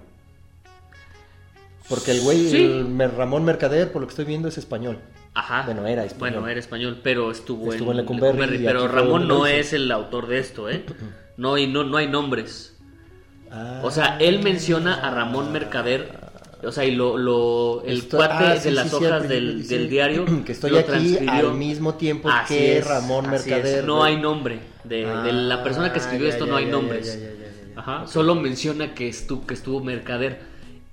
Porque 1.89 2.11
el 2.11 2.21
güey, 2.21 2.49
Sí. 2.49 2.63
el 2.63 2.85
Mer- 2.85 3.13
Ramón 3.15 3.45
Mercader, 3.45 3.91
por 3.91 4.01
lo 4.01 4.07
que 4.07 4.11
estoy 4.11 4.25
viendo, 4.25 4.47
es 4.49 4.57
español. 4.57 4.99
Ajá. 5.33 5.63
Bueno, 5.65 5.85
era 5.87 6.03
español. 6.03 6.39
Bueno, 6.41 6.47
era 6.49 6.59
español, 6.59 6.99
pero 7.03 7.31
estuvo, 7.31 7.71
Estuvo 7.71 7.91
en 7.91 7.99
en, 7.99 8.03
Lecumberri 8.03 8.37
Lecumberri, 8.37 8.63
y 8.63 8.65
Pero 8.65 8.87
Ramón 8.87 9.27
no 9.27 9.45
es 9.47 9.71
el 9.73 9.91
autor 9.91 10.27
de 10.27 10.39
esto, 10.39 10.69
¿eh? 10.69 10.83
No, 11.37 11.53
hay- 11.55 11.67
no, 11.67 11.83
no 11.83 11.97
hay 11.97 12.07
nombres. 12.07 12.75
Ah. 13.51 13.81
O 13.83 13.91
sea, 13.91 14.17
él 14.19 14.41
menciona 14.43 14.95
a 14.95 15.11
Ramón 15.11 15.51
Mercader. 15.53 16.27
O 16.63 16.71
sea, 16.71 16.85
y 16.85 16.95
lo, 16.95 17.17
lo 17.17 17.83
el 17.85 18.07
cuate 18.09 18.33
ah, 18.45 18.53
de 18.55 18.59
sí, 18.59 18.71
las 18.71 18.89
sí, 18.89 18.95
sí, 18.97 19.05
al 19.05 19.11
hojas 19.11 19.29
del, 19.29 19.67
del 19.67 19.89
diario. 19.89 20.25
que 20.45 20.51
estoy 20.51 20.71
lo 20.71 20.79
aquí 20.79 20.87
transcribió. 20.87 21.31
al 21.31 21.53
mismo 21.53 21.93
tiempo 21.93 22.29
Así 22.29 22.55
que 22.55 22.77
es, 22.79 22.87
Ramón 22.87 23.29
Mercader. 23.29 23.79
es. 23.79 23.85
No 23.85 24.03
hay 24.03 24.17
nombre. 24.19 24.59
De, 24.83 25.05
de 25.05 25.33
la 25.33 25.63
persona 25.63 25.93
que 25.93 25.99
escribió 25.99 26.25
Ah, 26.27 26.31
esto 26.31 26.45
ya, 26.45 26.51
no 26.51 26.57
hay 26.57 26.65
ya, 26.65 26.71
nombres. 26.71 27.19
ya. 27.75 27.79
Ajá. 27.79 28.07
Solo 28.07 28.33
menciona 28.35 28.95
que 28.95 29.07
estuvo, 29.07 29.45
que 29.45 29.53
estuvo 29.53 29.81
Mercader. 29.83 30.39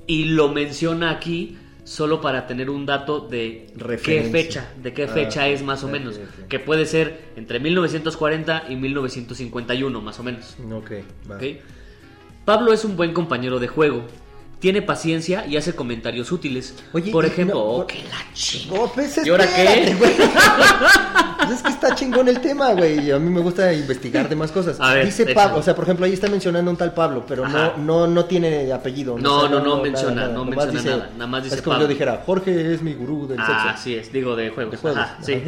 Y 0.06 0.24
lo 0.26 0.48
menciona 0.48 1.10
aquí 1.10 1.56
solo 1.84 2.20
para 2.20 2.46
tener 2.46 2.70
un 2.70 2.86
dato 2.86 3.20
de 3.20 3.66
qué 4.02 4.22
fecha, 4.30 4.70
de 4.82 4.92
qué 4.94 5.04
Ah, 5.04 5.08
fecha 5.08 5.48
es 5.48 5.62
más 5.62 5.84
o 5.84 5.88
menos. 5.88 6.18
Que 6.48 6.58
puede 6.58 6.86
ser 6.86 7.24
entre 7.36 7.60
1940 7.60 8.64
y 8.70 8.76
1951, 8.76 10.00
más 10.00 10.18
o 10.18 10.22
menos. 10.22 10.56
Ok, 10.72 10.92
va. 11.30 11.36
¿ok? 11.36 11.42
Pablo 12.44 12.72
es 12.72 12.84
un 12.84 12.96
buen 12.96 13.12
compañero 13.12 13.58
de 13.58 13.68
juego. 13.68 14.04
Tiene 14.64 14.80
paciencia 14.80 15.44
y 15.46 15.58
hace 15.58 15.74
comentarios 15.74 16.32
útiles. 16.32 16.74
Oye, 16.94 17.12
por 17.12 17.26
ejemplo, 17.26 17.56
no, 17.56 17.60
oh, 17.62 17.86
que 17.86 17.98
la 17.98 18.32
chi- 18.32 18.66
Oh, 18.72 18.90
pues, 18.94 19.20
¿Y 19.22 19.28
ahora 19.28 19.46
qué? 19.46 19.94
güey. 19.98 20.10
Pues 21.36 21.50
es 21.58 21.62
que 21.62 21.68
está 21.72 21.94
chingón 21.94 22.26
el 22.28 22.40
tema, 22.40 22.72
güey. 22.72 23.10
A 23.10 23.18
mí 23.18 23.28
me 23.28 23.42
gusta 23.42 23.70
investigar 23.74 24.26
demás 24.30 24.50
cosas. 24.50 24.80
A 24.80 24.94
ver, 24.94 25.04
Dice. 25.04 25.26
Pablo, 25.34 25.58
o 25.58 25.62
sea, 25.62 25.74
por 25.74 25.84
ejemplo, 25.84 26.06
ahí 26.06 26.14
está 26.14 26.26
mencionando 26.28 26.70
un 26.70 26.78
tal 26.78 26.94
Pablo, 26.94 27.26
pero 27.28 27.44
Ajá. 27.44 27.74
no, 27.76 28.06
no, 28.06 28.06
no 28.06 28.24
tiene 28.24 28.72
apellido. 28.72 29.18
No, 29.18 29.46
no, 29.50 29.60
no 29.60 29.82
menciona, 29.82 30.28
no 30.28 30.46
Nomás 30.46 30.72
menciona 30.72 30.96
nada, 30.96 31.10
nada 31.12 31.26
más 31.26 31.44
dice 31.44 31.56
Es 31.56 31.60
como 31.60 31.74
Pablo. 31.74 31.86
yo 31.86 31.92
dijera, 31.92 32.22
Jorge 32.24 32.72
es 32.72 32.80
mi 32.80 32.94
gurú 32.94 33.26
del 33.26 33.38
Ah, 33.40 33.46
sexo. 33.46 33.68
así 33.68 33.94
es, 33.94 34.10
digo 34.10 34.34
de 34.34 34.48
juegos. 34.48 34.72
De 34.72 34.78
juegos, 34.78 35.00
Ajá, 35.00 35.18
sí. 35.20 35.42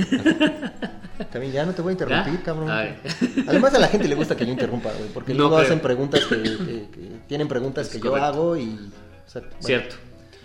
También 1.33 1.53
ya 1.55 1.65
no 1.65 1.73
te 1.73 1.81
voy 1.81 1.91
a 1.91 1.93
interrumpir, 1.93 2.35
¿Ya? 2.35 2.43
cabrón. 2.43 2.71
A. 2.71 2.83
Además 3.49 3.73
a 3.75 3.79
la 3.79 3.89
gente 3.89 4.07
le 4.07 4.15
gusta 4.17 4.37
que 4.37 4.45
yo 4.45 4.53
interrumpa, 4.53 4.91
güey, 4.99 5.09
porque 5.15 5.33
No 5.33 5.41
luego 5.41 5.57
hacen 5.57 5.81
preguntas 5.81 6.21
que, 6.27 6.43
que- 6.43 6.89
que 6.93 7.11
tienen 7.27 7.49
preguntas 7.49 7.87
Es 7.87 7.93
que 7.95 8.01
yo 8.01 8.15
hago 8.17 8.55
y... 8.59 8.91
bueno. 9.33 9.49
Cierto. 9.61 9.97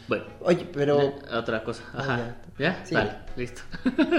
Bueno, 0.07 0.25
Oye, 0.41 0.67
pero... 0.71 1.15
otra 1.31 1.63
cosa. 1.63 1.83
Ajá. 1.93 2.19
Ah, 2.19 2.51
¿Ya? 2.57 2.85
Sí. 2.85 2.95
Vale, 2.95 3.11
listo. 3.37 3.61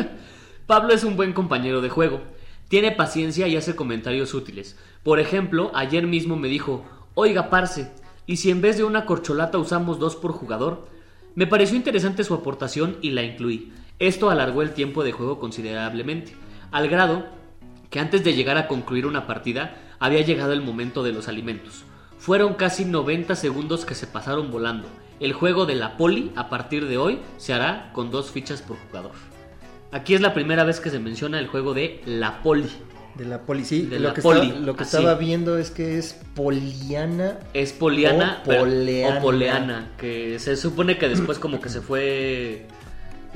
Pablo 0.66 0.94
es 0.94 1.04
un 1.04 1.16
buen 1.16 1.32
compañero 1.32 1.80
de 1.80 1.90
juego. 1.90 2.22
Tiene 2.68 2.92
paciencia 2.92 3.46
y 3.48 3.56
hace 3.56 3.76
comentarios 3.76 4.32
útiles. 4.32 4.78
Por 5.02 5.20
ejemplo, 5.20 5.70
ayer 5.74 6.06
mismo 6.06 6.36
me 6.36 6.48
dijo, 6.48 6.84
oiga, 7.14 7.50
parce, 7.50 7.92
¿y 8.26 8.36
si 8.38 8.50
en 8.50 8.62
vez 8.62 8.78
de 8.78 8.84
una 8.84 9.04
corcholata 9.04 9.58
usamos 9.58 9.98
dos 9.98 10.16
por 10.16 10.32
jugador? 10.32 10.88
Me 11.34 11.46
pareció 11.46 11.76
interesante 11.76 12.24
su 12.24 12.34
aportación 12.34 12.96
y 13.02 13.10
la 13.10 13.22
incluí. 13.22 13.72
Esto 13.98 14.30
alargó 14.30 14.62
el 14.62 14.72
tiempo 14.72 15.04
de 15.04 15.12
juego 15.12 15.38
considerablemente, 15.38 16.34
al 16.70 16.88
grado 16.88 17.26
que 17.90 18.00
antes 18.00 18.24
de 18.24 18.32
llegar 18.32 18.56
a 18.56 18.68
concluir 18.68 19.06
una 19.06 19.26
partida 19.26 19.76
había 19.98 20.22
llegado 20.22 20.54
el 20.54 20.62
momento 20.62 21.02
de 21.02 21.12
los 21.12 21.28
alimentos. 21.28 21.84
Fueron 22.22 22.54
casi 22.54 22.84
90 22.84 23.34
segundos 23.34 23.84
que 23.84 23.96
se 23.96 24.06
pasaron 24.06 24.52
volando. 24.52 24.86
El 25.18 25.32
juego 25.32 25.66
de 25.66 25.74
la 25.74 25.96
poli 25.96 26.30
a 26.36 26.48
partir 26.48 26.86
de 26.86 26.96
hoy 26.96 27.18
se 27.36 27.52
hará 27.52 27.90
con 27.92 28.12
dos 28.12 28.30
fichas 28.30 28.62
por 28.62 28.76
jugador. 28.78 29.10
Aquí 29.90 30.14
es 30.14 30.20
la 30.20 30.32
primera 30.32 30.62
vez 30.62 30.78
que 30.78 30.88
se 30.90 31.00
menciona 31.00 31.40
el 31.40 31.48
juego 31.48 31.74
de 31.74 32.00
la 32.06 32.40
poli. 32.44 32.70
De 33.16 33.24
la 33.24 33.40
poli, 33.40 33.64
sí, 33.64 33.82
De 33.86 33.98
lo, 33.98 34.10
la 34.10 34.14
que 34.14 34.22
poli, 34.22 34.40
estaba, 34.46 34.60
lo 34.60 34.76
que 34.76 34.82
así. 34.84 34.96
estaba 34.96 35.14
viendo 35.16 35.58
es 35.58 35.72
que 35.72 35.98
es 35.98 36.16
poliana. 36.36 37.40
Es 37.54 37.72
poliana 37.72 38.38
O 38.44 38.48
pero- 38.48 38.60
poleana. 38.60 39.18
o 39.18 39.20
poleana, 39.20 39.90
que 39.98 40.38
se 40.38 40.56
supone 40.56 40.98
que 40.98 41.08
después 41.08 41.40
como 41.40 41.60
que 41.60 41.70
se 41.70 41.80
fue 41.80 42.68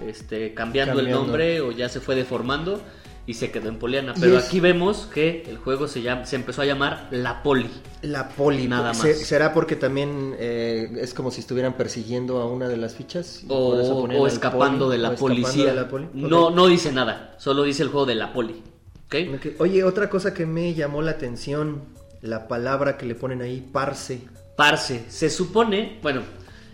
este, 0.06 0.54
cambiando, 0.54 1.00
el 1.00 1.10
nombre 1.10 1.60
o 1.60 1.72
ya 1.72 1.88
se 1.88 1.98
fue 1.98 2.14
deformando 2.14 2.80
y 3.26 3.34
se 3.34 3.50
quedó 3.50 3.68
en 3.68 3.78
poliana. 3.78 4.14
Pero 4.18 4.38
es- 4.38 4.46
aquí 4.46 4.60
vemos 4.60 5.08
que 5.12 5.42
el 5.48 5.58
juego 5.58 5.88
se, 5.88 6.00
llama, 6.02 6.24
se 6.26 6.36
empezó 6.36 6.62
a 6.62 6.64
llamar 6.64 7.08
la 7.10 7.42
poli. 7.42 7.68
La 8.02 8.28
poli, 8.28 8.68
Nada 8.68 8.92
más. 8.92 8.98
¿Será 9.00 9.52
porque 9.52 9.74
también 9.76 10.36
eh, 10.38 10.90
es 11.00 11.12
como 11.12 11.30
si 11.30 11.40
estuvieran 11.40 11.74
persiguiendo 11.74 12.40
a 12.40 12.46
una 12.46 12.68
de 12.68 12.76
las 12.76 12.94
fichas? 12.94 13.42
O, 13.48 14.26
escapando 14.26 14.86
poli, 14.86 14.96
de 14.96 15.02
la 15.02 15.10
o 15.10 15.16
policía. 15.16 15.66
de 15.66 15.74
la 15.74 15.88
poli? 15.88 16.06
No, 16.14 16.50
no 16.50 16.66
dice 16.68 16.92
nada, 16.92 17.34
solo 17.38 17.64
dice 17.64 17.82
el 17.82 17.88
juego 17.88 18.06
de 18.06 18.14
la 18.14 18.32
poli. 18.32 18.62
¿Ok? 19.06 19.14
Ok. 19.36 19.46
Oye, 19.60 19.84
otra 19.84 20.08
cosa 20.10 20.32
que 20.34 20.46
me 20.46 20.74
llamó 20.74 21.02
la 21.02 21.12
atención, 21.12 21.82
la 22.22 22.48
palabra 22.48 22.96
que 22.96 23.06
le 23.06 23.14
ponen 23.14 23.42
ahí, 23.42 23.60
parse. 23.72 24.20
Parce, 24.56 25.04
se 25.08 25.28
supone, 25.30 25.98
bueno, 26.02 26.22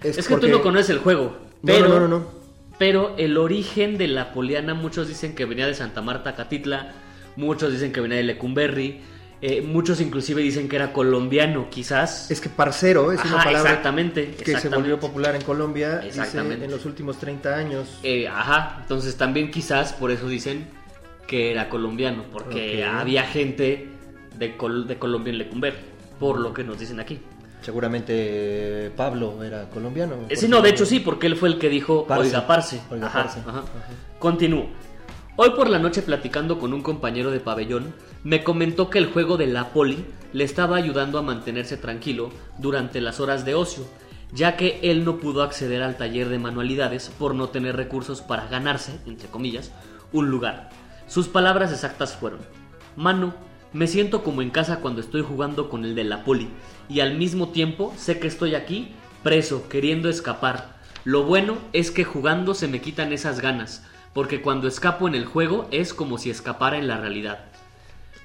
Es 0.03 0.19
es, 0.19 0.27
que 0.29 0.35
porque- 0.35 0.47
tú 0.47 0.53
no 0.53 0.62
conoces 0.62 0.91
el 0.91 0.99
juego, 0.99 1.37
pero, 1.65 1.88
no, 1.88 1.95
no, 2.01 2.01
no, 2.01 2.09
no. 2.21 2.42
Pero 2.83 3.14
el 3.16 3.38
origen 3.38 3.97
de 3.97 4.09
la 4.09 4.33
poliana, 4.33 4.75
muchos 4.75 5.07
dicen 5.07 5.37
que 5.37 5.45
venía 5.45 5.68
de 5.68 5.75
Santa 5.75 6.03
Marta, 6.03 6.35
Catitla, 6.35 6.90
muchos 7.37 7.71
dicen 7.73 7.92
que 7.92 8.01
venía 8.01 8.16
de 8.16 8.25
Lecumberri, 8.25 9.01
eh, 9.40 9.62
muchos 9.62 10.01
inclusive 10.01 10.42
dicen 10.42 10.68
que 10.68 10.75
era 10.75 10.92
colombiano, 10.92 11.71
quizás. 11.71 12.29
Es 12.29 12.40
que 12.40 12.49
parcero 12.49 13.12
es 13.12 13.25
una 13.25 13.37
palabra 13.45 13.71
exactamente, 13.71 14.35
que 14.35 14.59
se 14.59 14.68
volvió 14.68 14.99
popular 14.99 15.37
en 15.37 15.42
Colombia 15.42 16.03
dice, 16.09 16.64
en 16.64 16.71
los 16.73 16.85
últimos 16.85 17.18
30 17.21 17.55
años. 17.55 18.01
Eh, 18.03 18.27
ajá, 18.27 18.79
entonces 18.83 19.16
también 19.16 19.53
quizás 19.53 19.92
por 19.92 20.11
eso 20.11 20.27
dicen 20.27 20.66
que 21.29 21.53
era 21.53 21.68
colombiano, 21.68 22.25
porque 22.33 22.79
había 23.01 23.23
gente 23.23 23.90
de, 24.37 24.57
Col- 24.57 24.88
de 24.88 24.99
Colombia 24.99 25.31
en 25.31 25.38
Lecumberri, 25.38 25.79
por 26.18 26.40
lo 26.40 26.53
que 26.53 26.64
nos 26.64 26.81
dicen 26.81 26.99
aquí. 26.99 27.21
Seguramente 27.62 28.90
Pablo 28.96 29.42
era 29.42 29.68
colombiano. 29.70 30.14
Eh, 30.29 30.37
Sí, 30.37 30.48
no, 30.48 30.61
de 30.62 30.70
hecho 30.70 30.85
sí, 30.85 31.01
porque 31.01 31.27
él 31.27 31.37
fue 31.37 31.48
el 31.48 31.59
que 31.59 31.68
dijo, 31.68 32.07
Parce. 32.07 32.27
oiga, 32.29 32.46
parce. 32.46 32.81
Oiga, 32.90 33.07
Ajá, 33.07 33.22
parce. 33.22 33.40
ajá. 33.40 33.51
Ajá. 33.51 33.64
Continúo. 34.18 34.66
Hoy 35.37 35.51
por 35.51 35.70
la 35.70 35.79
noche 35.79 36.03
platicando 36.03 36.59
con 36.59 36.75
un 36.75 36.83
compañero 36.83 37.31
de 37.31 37.40
pabellón, 37.40 37.94
me 38.22 38.44
comentó 38.44 38.90
que 38.90 38.98
el 38.98 39.07
juego 39.07 39.37
de 39.38 39.46
la 39.46 39.70
poli 39.70 40.05
le 40.33 40.44
estaba 40.44 40.77
ayudando 40.77 41.18
a 41.18 41.22
mantenerse 41.22 41.77
tranquilo 41.77 42.31
durante 42.59 43.01
las 43.01 43.18
horas 43.20 43.44
de 43.44 43.55
ocio, 43.55 43.85
ya 44.33 44.57
que 44.57 44.79
él 44.83 45.05
no 45.05 45.16
pudo 45.18 45.42
acceder 45.42 45.83
al 45.83 45.96
taller 45.96 46.29
de 46.29 46.38
manualidades 46.38 47.11
por 47.18 47.35
no 47.35 47.48
tener 47.48 47.77
recursos 47.77 48.20
para 48.20 48.46
ganarse, 48.46 48.98
entre 49.07 49.29
comillas, 49.29 49.72
un 50.12 50.29
lugar. 50.31 50.68
Sus 51.07 51.29
palabras 51.29 51.72
exactas 51.72 52.14
fueron, 52.14 52.40
Mano, 52.96 53.33
Me 53.73 53.87
siento 53.87 54.23
como 54.23 54.43
en 54.43 54.51
casa 54.51 54.81
cuando 54.81 55.01
estoy 55.01 55.23
jugando 55.23 55.71
con 55.71 55.87
el 55.87 55.95
de 55.95 56.05
la 56.05 56.25
poli 56.25 56.49
y 56.91 57.01
al 57.01 57.17
mismo 57.17 57.49
tiempo 57.49 57.95
sé 57.97 58.19
que 58.19 58.27
estoy 58.27 58.55
aquí 58.55 58.89
preso, 59.23 59.67
queriendo 59.69 60.11
escapar. 60.11 60.77
Lo 61.05 61.23
bueno 61.23 61.57
es 61.73 61.91
que 61.91 62.05
jugando 62.05 62.55
se 62.55 62.69
me 62.69 62.83
quitan 62.83 63.15
esas 63.15 63.41
ganas, 63.41 63.87
porque 64.13 64.43
cuando 64.43 64.69
escapo 64.69 65.09
en 65.09 65.15
el 65.15 65.25
juego 65.25 65.69
es 65.71 65.95
como 65.95 66.19
si 66.19 66.29
escapara 66.29 66.77
en 66.77 66.87
la 66.87 66.99
realidad. 66.99 67.47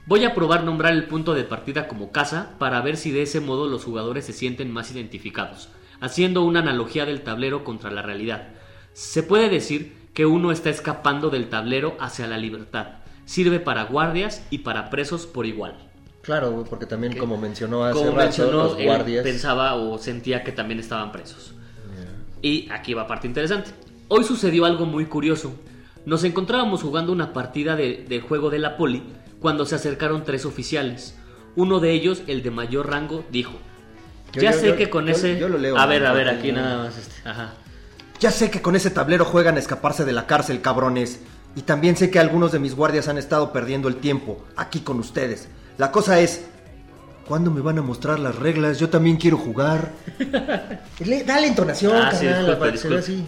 Voy 0.06 0.26
a 0.26 0.36
probar 0.36 0.66
nombrar 0.66 0.92
el 0.92 1.06
punto 1.06 1.34
de 1.34 1.46
partida 1.46 1.88
como 1.88 2.12
casa 2.12 2.52
para 2.60 2.82
ver 2.82 2.98
si 2.98 3.12
de 3.12 3.22
ese 3.22 3.40
modo 3.40 3.68
los 3.68 3.86
jugadores 3.86 4.26
se 4.26 4.34
sienten 4.34 4.72
más 4.72 4.92
identificados, 4.92 5.70
haciendo 6.02 6.44
una 6.44 6.60
analogía 6.60 7.06
del 7.06 7.22
tablero 7.22 7.64
contra 7.64 7.90
la 7.90 8.02
realidad. 8.02 8.50
Se 8.92 9.24
puede 9.24 9.48
decir 9.48 9.96
que 10.14 10.26
uno 10.26 10.52
está 10.52 10.70
escapando 10.70 11.30
del 11.30 11.48
tablero 11.48 11.96
hacia 12.00 12.28
la 12.28 12.38
libertad. 12.38 12.88
Sirve 13.28 13.60
para 13.60 13.84
guardias 13.84 14.42
y 14.50 14.60
para 14.60 14.90
presos 14.90 15.28
por 15.28 15.46
igual. 15.46 15.76
Claro, 16.24 16.66
porque 16.68 16.86
también 16.88 17.16
como 17.18 17.38
mencionó 17.38 17.84
hace 17.86 17.94
Como 18.00 18.12
rato, 18.12 18.24
mencionó, 18.24 18.64
los 18.64 18.80
él 18.80 18.86
guardias... 18.86 19.24
pensaba 19.24 19.76
o 19.76 19.98
sentía 20.00 20.44
que 20.44 20.52
también 20.52 20.80
estaban 20.80 21.12
presos. 21.12 21.54
Y 22.42 22.70
aquí 22.72 22.94
va 22.94 23.06
parte 23.08 23.28
interesante. 23.28 23.72
Hoy 24.08 24.24
sucedió 24.24 24.66
algo 24.66 24.86
muy 24.86 25.06
curioso. 25.06 25.54
Nos 26.06 26.24
encontrábamos 26.24 26.82
jugando 26.84 27.12
una 27.12 27.34
partida 27.34 27.76
de, 27.76 28.06
de 28.08 28.22
juego 28.22 28.50
de 28.50 28.60
la 28.60 28.78
poli 28.78 29.04
cuando 29.42 29.66
se 29.66 29.76
acercaron 29.76 30.24
tres 30.24 30.46
oficiales. 30.46 31.16
Uno 31.56 31.80
de 31.80 31.92
ellos, 31.92 32.22
el 32.28 32.44
de 32.44 32.52
mayor 32.52 32.90
rango, 32.90 33.26
dijo: 33.32 33.54
Yo- 34.34 34.42
Ya 34.42 34.52
yo- 34.52 34.60
sé 34.60 34.68
yo- 34.70 34.76
que 34.78 34.90
con 34.90 35.06
yo- 35.06 35.12
ese. 35.12 35.38
yo 35.40 35.50
lo 35.50 35.58
leo, 35.58 35.78
a 35.78 35.86
ver, 35.86 36.06
a 36.06 36.14
ver, 36.14 36.30
aquí 36.30 36.52
nada 36.52 36.78
más. 36.86 36.98
Este. 36.98 37.28
Ajá. 37.28 37.54
Ya 38.20 38.32
sé 38.32 38.50
que 38.52 38.62
con 38.62 38.76
ese 38.76 38.90
tablero 38.92 39.26
juegan 39.26 39.56
a 39.56 39.60
escaparse 39.60 40.06
de 40.06 40.14
la 40.14 40.28
cárcel, 40.28 40.62
cabrones. 40.62 41.20
Y 41.58 41.64
también 41.64 41.98
sé 41.98 42.12
que 42.12 42.20
algunos 42.20 42.52
de 42.52 42.60
mis 42.60 42.76
guardias 42.76 43.08
han 43.08 43.18
estado 43.18 43.52
perdiendo 43.52 43.88
el 43.88 43.96
tiempo 43.96 44.46
aquí 44.56 44.82
con 44.82 45.00
ustedes. 45.00 45.50
La 45.80 45.92
cosa 45.92 46.20
es, 46.20 46.46
¿cuándo 47.28 47.50
me 47.50 47.62
van 47.62 47.80
a 47.80 47.82
mostrar 47.82 48.20
las 48.20 48.36
reglas? 48.36 48.80
Yo 48.80 48.90
también 48.90 49.18
quiero 49.18 49.38
jugar. 49.38 49.92
Le- 51.00 51.24
dale 51.24 51.48
entonación, 51.48 51.94
Ah, 51.96 52.12
sí, 52.14 52.28
disculpe. 52.28 52.98
así. 53.00 53.26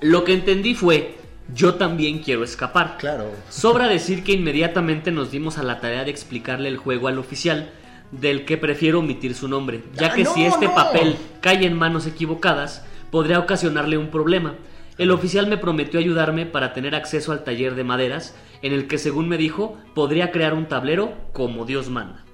Lo 0.00 0.22
que 0.24 0.34
entendí 0.34 0.74
fue: 0.74 1.16
Yo 1.52 1.74
también 1.74 2.20
quiero 2.20 2.44
escapar. 2.44 2.96
Claro. 2.98 3.30
Sobra 3.50 3.88
decir 3.88 4.22
que 4.22 4.32
inmediatamente 4.32 5.10
nos 5.10 5.32
dimos 5.32 5.58
a 5.58 5.64
la 5.64 5.80
tarea 5.80 6.04
de 6.04 6.10
explicarle 6.12 6.68
el 6.68 6.76
juego 6.76 7.08
al 7.08 7.18
oficial, 7.18 7.70
del 8.12 8.44
que 8.44 8.56
prefiero 8.56 9.00
omitir 9.00 9.34
su 9.34 9.48
nombre, 9.48 9.82
ya 9.94 10.08
Ah, 10.08 10.14
que 10.14 10.22
no, 10.24 10.32
si 10.32 10.44
este 10.44 10.66
no. 10.66 10.74
papel 10.76 11.16
cae 11.40 11.66
en 11.66 11.74
manos 11.76 12.06
equivocadas, 12.06 12.84
podría 13.10 13.40
ocasionarle 13.40 13.98
un 13.98 14.10
problema. 14.12 14.54
El 14.96 15.10
oficial 15.10 15.48
me 15.48 15.58
prometió 15.58 15.98
ayudarme 15.98 16.46
para 16.46 16.72
tener 16.72 16.94
acceso 16.94 17.32
al 17.32 17.42
taller 17.42 17.74
de 17.74 17.82
maderas, 17.82 18.36
en 18.62 18.72
el 18.72 18.86
que 18.86 18.98
según 18.98 19.28
me 19.28 19.36
dijo, 19.36 19.76
podría 19.94 20.30
crear 20.30 20.54
un 20.54 20.66
tablero 20.66 21.14
como 21.32 21.64
Dios 21.64 21.90
manda. 21.90 22.24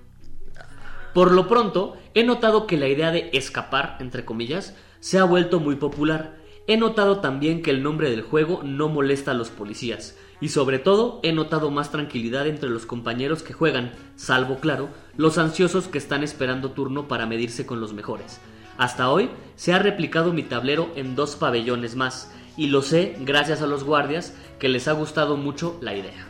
Por 1.14 1.32
lo 1.32 1.48
pronto, 1.48 1.96
he 2.14 2.22
notado 2.22 2.66
que 2.66 2.76
la 2.76 2.88
idea 2.88 3.10
de 3.10 3.30
escapar, 3.32 3.96
entre 4.00 4.24
comillas, 4.24 4.76
se 5.00 5.18
ha 5.18 5.24
vuelto 5.24 5.58
muy 5.58 5.76
popular. 5.76 6.36
He 6.66 6.76
notado 6.76 7.20
también 7.20 7.62
que 7.62 7.70
el 7.70 7.82
nombre 7.82 8.10
del 8.10 8.22
juego 8.22 8.60
no 8.62 8.88
molesta 8.88 9.30
a 9.30 9.34
los 9.34 9.48
policías. 9.48 10.18
Y 10.42 10.50
sobre 10.50 10.78
todo, 10.78 11.20
he 11.22 11.32
notado 11.32 11.70
más 11.70 11.90
tranquilidad 11.90 12.46
entre 12.46 12.68
los 12.68 12.84
compañeros 12.86 13.42
que 13.42 13.54
juegan, 13.54 13.92
salvo, 14.16 14.60
claro, 14.60 14.90
los 15.16 15.38
ansiosos 15.38 15.88
que 15.88 15.98
están 15.98 16.22
esperando 16.22 16.72
turno 16.72 17.08
para 17.08 17.26
medirse 17.26 17.66
con 17.66 17.80
los 17.80 17.92
mejores. 17.94 18.40
Hasta 18.78 19.10
hoy 19.10 19.30
se 19.56 19.72
ha 19.72 19.78
replicado 19.78 20.32
mi 20.32 20.42
tablero 20.42 20.90
en 20.94 21.16
dos 21.16 21.36
pabellones 21.36 21.96
más, 21.96 22.32
y 22.60 22.66
lo 22.66 22.82
sé 22.82 23.16
gracias 23.20 23.62
a 23.62 23.66
los 23.66 23.84
guardias 23.84 24.34
que 24.58 24.68
les 24.68 24.86
ha 24.86 24.92
gustado 24.92 25.36
mucho 25.38 25.78
la 25.80 25.94
idea. 25.96 26.26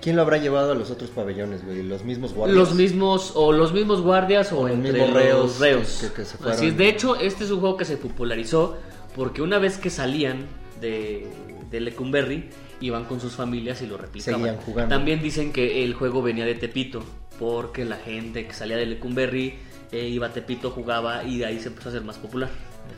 ¿Quién 0.00 0.16
lo 0.16 0.22
habrá 0.22 0.38
llevado 0.38 0.72
a 0.72 0.74
los 0.74 0.90
otros 0.90 1.10
pabellones, 1.10 1.62
güey? 1.64 1.82
¿Los 1.82 2.04
mismos 2.04 2.32
guardias? 2.32 2.56
Los 2.56 2.74
mismos, 2.74 3.32
o 3.34 3.52
los 3.52 3.74
mismos 3.74 4.00
guardias 4.00 4.50
o, 4.52 4.60
O 4.60 4.68
los 4.68 4.76
entre 4.76 4.92
mismos 4.92 5.10
los 5.10 5.22
reos 5.22 5.58
reos. 5.58 5.98
que- 6.00 6.12
que 6.14 6.24
se 6.24 6.36
fueron. 6.38 6.54
Así 6.56 6.68
es, 6.68 6.76
de 6.78 6.88
hecho, 6.88 7.16
este 7.16 7.44
es 7.44 7.50
un 7.50 7.60
juego 7.60 7.76
que 7.76 7.84
se 7.84 7.98
popularizó 7.98 8.78
porque 9.14 9.42
una 9.42 9.58
vez 9.58 9.76
que 9.76 9.90
salían 9.90 10.46
de, 10.80 11.26
de 11.70 11.80
Lecumberri, 11.80 12.48
iban 12.80 13.04
con 13.04 13.20
sus 13.20 13.32
familias 13.34 13.82
y 13.82 13.86
lo 13.88 13.98
replicaban. 13.98 14.40
Seguían 14.40 14.56
jugando. 14.64 14.94
También 14.94 15.20
dicen 15.20 15.52
que 15.52 15.84
el 15.84 15.92
juego 15.92 16.22
venía 16.22 16.46
de 16.46 16.54
Tepito, 16.54 17.02
porque 17.38 17.84
la 17.84 17.96
gente 17.96 18.46
que 18.46 18.54
salía 18.54 18.76
de 18.78 18.86
Lecumberri 18.86 19.56
eh, 19.92 20.06
iba 20.08 20.28
a 20.28 20.32
Tepito, 20.32 20.70
jugaba 20.70 21.24
y 21.24 21.36
de 21.38 21.44
ahí 21.46 21.58
se 21.60 21.68
empezó 21.68 21.88
a 21.88 21.92
hacer 21.92 22.04
más 22.04 22.16
popular. 22.16 22.48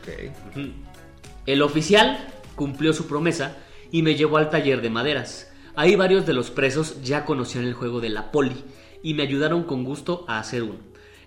Ok. 0.01 0.31
El 1.47 1.61
oficial 1.63 2.19
cumplió 2.55 2.93
su 2.93 3.07
promesa 3.07 3.57
y 3.91 4.01
me 4.03 4.15
llevó 4.15 4.37
al 4.37 4.49
taller 4.49 4.81
de 4.81 4.89
maderas. 4.89 5.51
Ahí 5.75 5.95
varios 5.95 6.25
de 6.25 6.33
los 6.33 6.51
presos 6.51 7.01
ya 7.03 7.25
conocían 7.25 7.65
el 7.65 7.73
juego 7.73 8.01
de 8.01 8.09
la 8.09 8.31
poli 8.31 8.63
y 9.03 9.13
me 9.13 9.23
ayudaron 9.23 9.63
con 9.63 9.83
gusto 9.83 10.25
a 10.27 10.39
hacer 10.39 10.63
uno. 10.63 10.79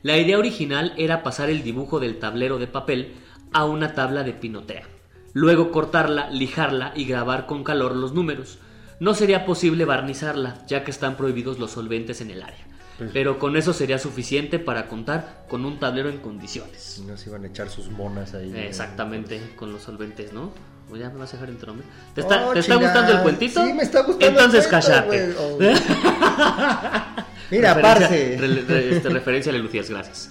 La 0.03 0.19
idea 0.19 0.39
original 0.39 0.93
era 0.99 1.23
pasar 1.23 1.49
el 1.49 1.63
dibujo 1.63 1.99
del 1.99 2.19
tablero 2.19 2.59
de 2.59 2.67
papel 2.67 3.15
a 3.53 3.65
una 3.65 3.95
tabla 3.95 4.23
de 4.23 4.33
pinotea. 4.35 4.87
Luego 5.33 5.73
cortarla, 5.73 6.29
lijarla 6.31 6.93
y 6.95 7.07
grabar 7.07 7.47
con 7.47 7.65
calor 7.65 7.97
los 7.97 8.13
números. 8.13 8.59
No 9.01 9.15
sería 9.15 9.45
posible 9.47 9.85
barnizarla, 9.85 10.65
ya 10.67 10.85
que 10.85 10.91
están 10.91 11.17
prohibidos 11.17 11.59
los 11.59 11.73
solventes 11.73 12.21
en 12.21 12.31
el 12.31 12.43
área. 12.43 12.67
Pues- 12.99 13.11
Pero 13.13 13.39
con 13.41 13.57
eso 13.57 13.73
sería 13.73 13.99
suficiente 13.99 14.59
para 14.61 14.87
contar 14.87 15.47
con 15.49 15.65
un 15.65 15.81
tablero 15.81 16.09
en 16.11 16.19
condiciones. 16.19 16.81
Si 16.81 17.03
no 17.03 17.17
se 17.17 17.31
iban 17.31 17.43
a 17.45 17.49
echar 17.49 17.69
sus 17.69 17.91
monas 17.91 18.35
ahí. 18.35 18.53
Exactamente, 18.55 19.41
con 19.57 19.73
los 19.73 19.83
solventes, 19.83 20.33
¿no? 20.33 20.53
O 20.91 20.97
ya 20.97 21.09
me 21.11 21.19
vas 21.19 21.31
a 21.31 21.37
dejar 21.37 21.49
en 21.51 21.59
tu 21.59 21.67
nombre. 21.67 21.87
¿Te 22.15 22.21
Oh, 22.21 22.25
está, 22.25 22.53
¿te 22.53 22.59
está 22.61 22.75
chingada. 22.75 22.93
gustando 22.93 23.13
el 23.17 23.23
cuentito? 23.23 23.65
Sí, 23.67 23.73
me 23.73 23.83
está 23.83 24.03
gustando 24.03 24.27
Entonces 24.27 24.67
cállate. 24.69 25.35
Oh. 25.39 25.59
Mira, 27.51 27.81
parce. 27.81 28.37
re- 28.39 28.63
re- 28.67 28.97
este, 28.97 29.09
referencia 29.11 29.53
a 29.53 29.57
Lucías, 29.57 29.89
gracias. 29.91 30.31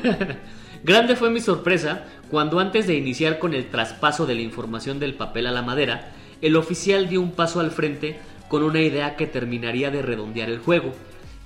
Grande 0.84 1.14
fue 1.16 1.30
mi 1.30 1.40
sorpresa 1.40 2.04
cuando 2.30 2.58
antes 2.58 2.86
de 2.86 2.94
iniciar 2.94 3.38
con 3.38 3.54
el 3.54 3.68
traspaso 3.70 4.26
de 4.26 4.34
la 4.34 4.40
información 4.40 4.98
del 4.98 5.14
papel 5.14 5.46
a 5.46 5.50
la 5.52 5.62
madera, 5.62 6.10
el 6.40 6.56
oficial 6.56 7.08
dio 7.08 7.20
un 7.20 7.32
paso 7.32 7.60
al 7.60 7.70
frente 7.70 8.18
con 8.48 8.62
una 8.62 8.80
idea 8.80 9.16
que 9.16 9.26
terminaría 9.26 9.90
de 9.90 10.02
redondear 10.02 10.48
el 10.50 10.58
juego. 10.58 10.92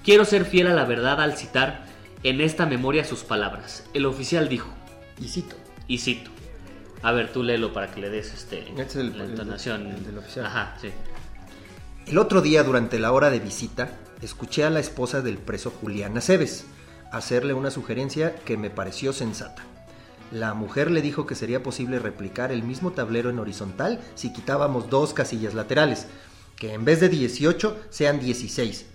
Quiero 0.04 0.24
ser 0.24 0.44
fiel 0.44 0.68
a 0.68 0.74
la 0.74 0.84
verdad 0.84 1.20
al 1.20 1.36
citar 1.36 1.84
en 2.22 2.40
esta 2.40 2.64
memoria 2.66 3.04
sus 3.04 3.24
palabras. 3.24 3.84
El 3.92 4.06
oficial 4.06 4.48
dijo, 4.48 4.68
Y 5.20 5.28
cito. 5.28 5.56
y 5.88 5.98
cito. 5.98 6.30
A 7.04 7.12
ver, 7.12 7.32
tú 7.32 7.42
léelo 7.42 7.72
para 7.72 7.90
que 7.92 8.00
le 8.00 8.10
des 8.10 8.32
este, 8.34 8.68
Este 8.70 8.82
es 8.82 8.96
el- 8.96 9.16
la 9.18 9.24
el- 9.24 9.30
entonación. 9.30 9.86
el 9.88 10.04
del 10.04 10.18
oficial. 10.18 10.46
Ajá, 10.46 10.76
sí. 10.80 10.88
El 12.06 12.18
otro 12.18 12.40
día, 12.40 12.62
durante 12.64 12.98
la 12.98 13.12
hora 13.12 13.30
de 13.30 13.40
visita, 13.40 13.92
escuché 14.22 14.64
a 14.64 14.70
la 14.70 14.80
esposa 14.80 15.20
del 15.22 15.38
preso 15.38 15.70
Julián 15.70 16.16
Aceves 16.16 16.64
hacerle 17.12 17.54
una 17.54 17.70
sugerencia 17.70 18.34
que 18.34 18.56
me 18.56 18.70
pareció 18.70 19.12
sensata. 19.12 19.62
La 20.32 20.54
mujer 20.54 20.90
le 20.90 21.02
dijo 21.02 21.26
que 21.26 21.34
sería 21.34 21.62
posible 21.62 21.98
replicar 21.98 22.50
el 22.50 22.62
mismo 22.62 22.90
tablero 22.92 23.30
en 23.30 23.38
horizontal 23.38 24.00
si 24.16 24.32
quitábamos 24.32 24.90
dos 24.90 25.12
casillas 25.14 25.54
laterales, 25.54 26.06
que 26.56 26.72
en 26.72 26.84
vez 26.84 27.00
de 27.00 27.08
18 27.08 27.76
sean 27.90 28.18
16. 28.18 28.86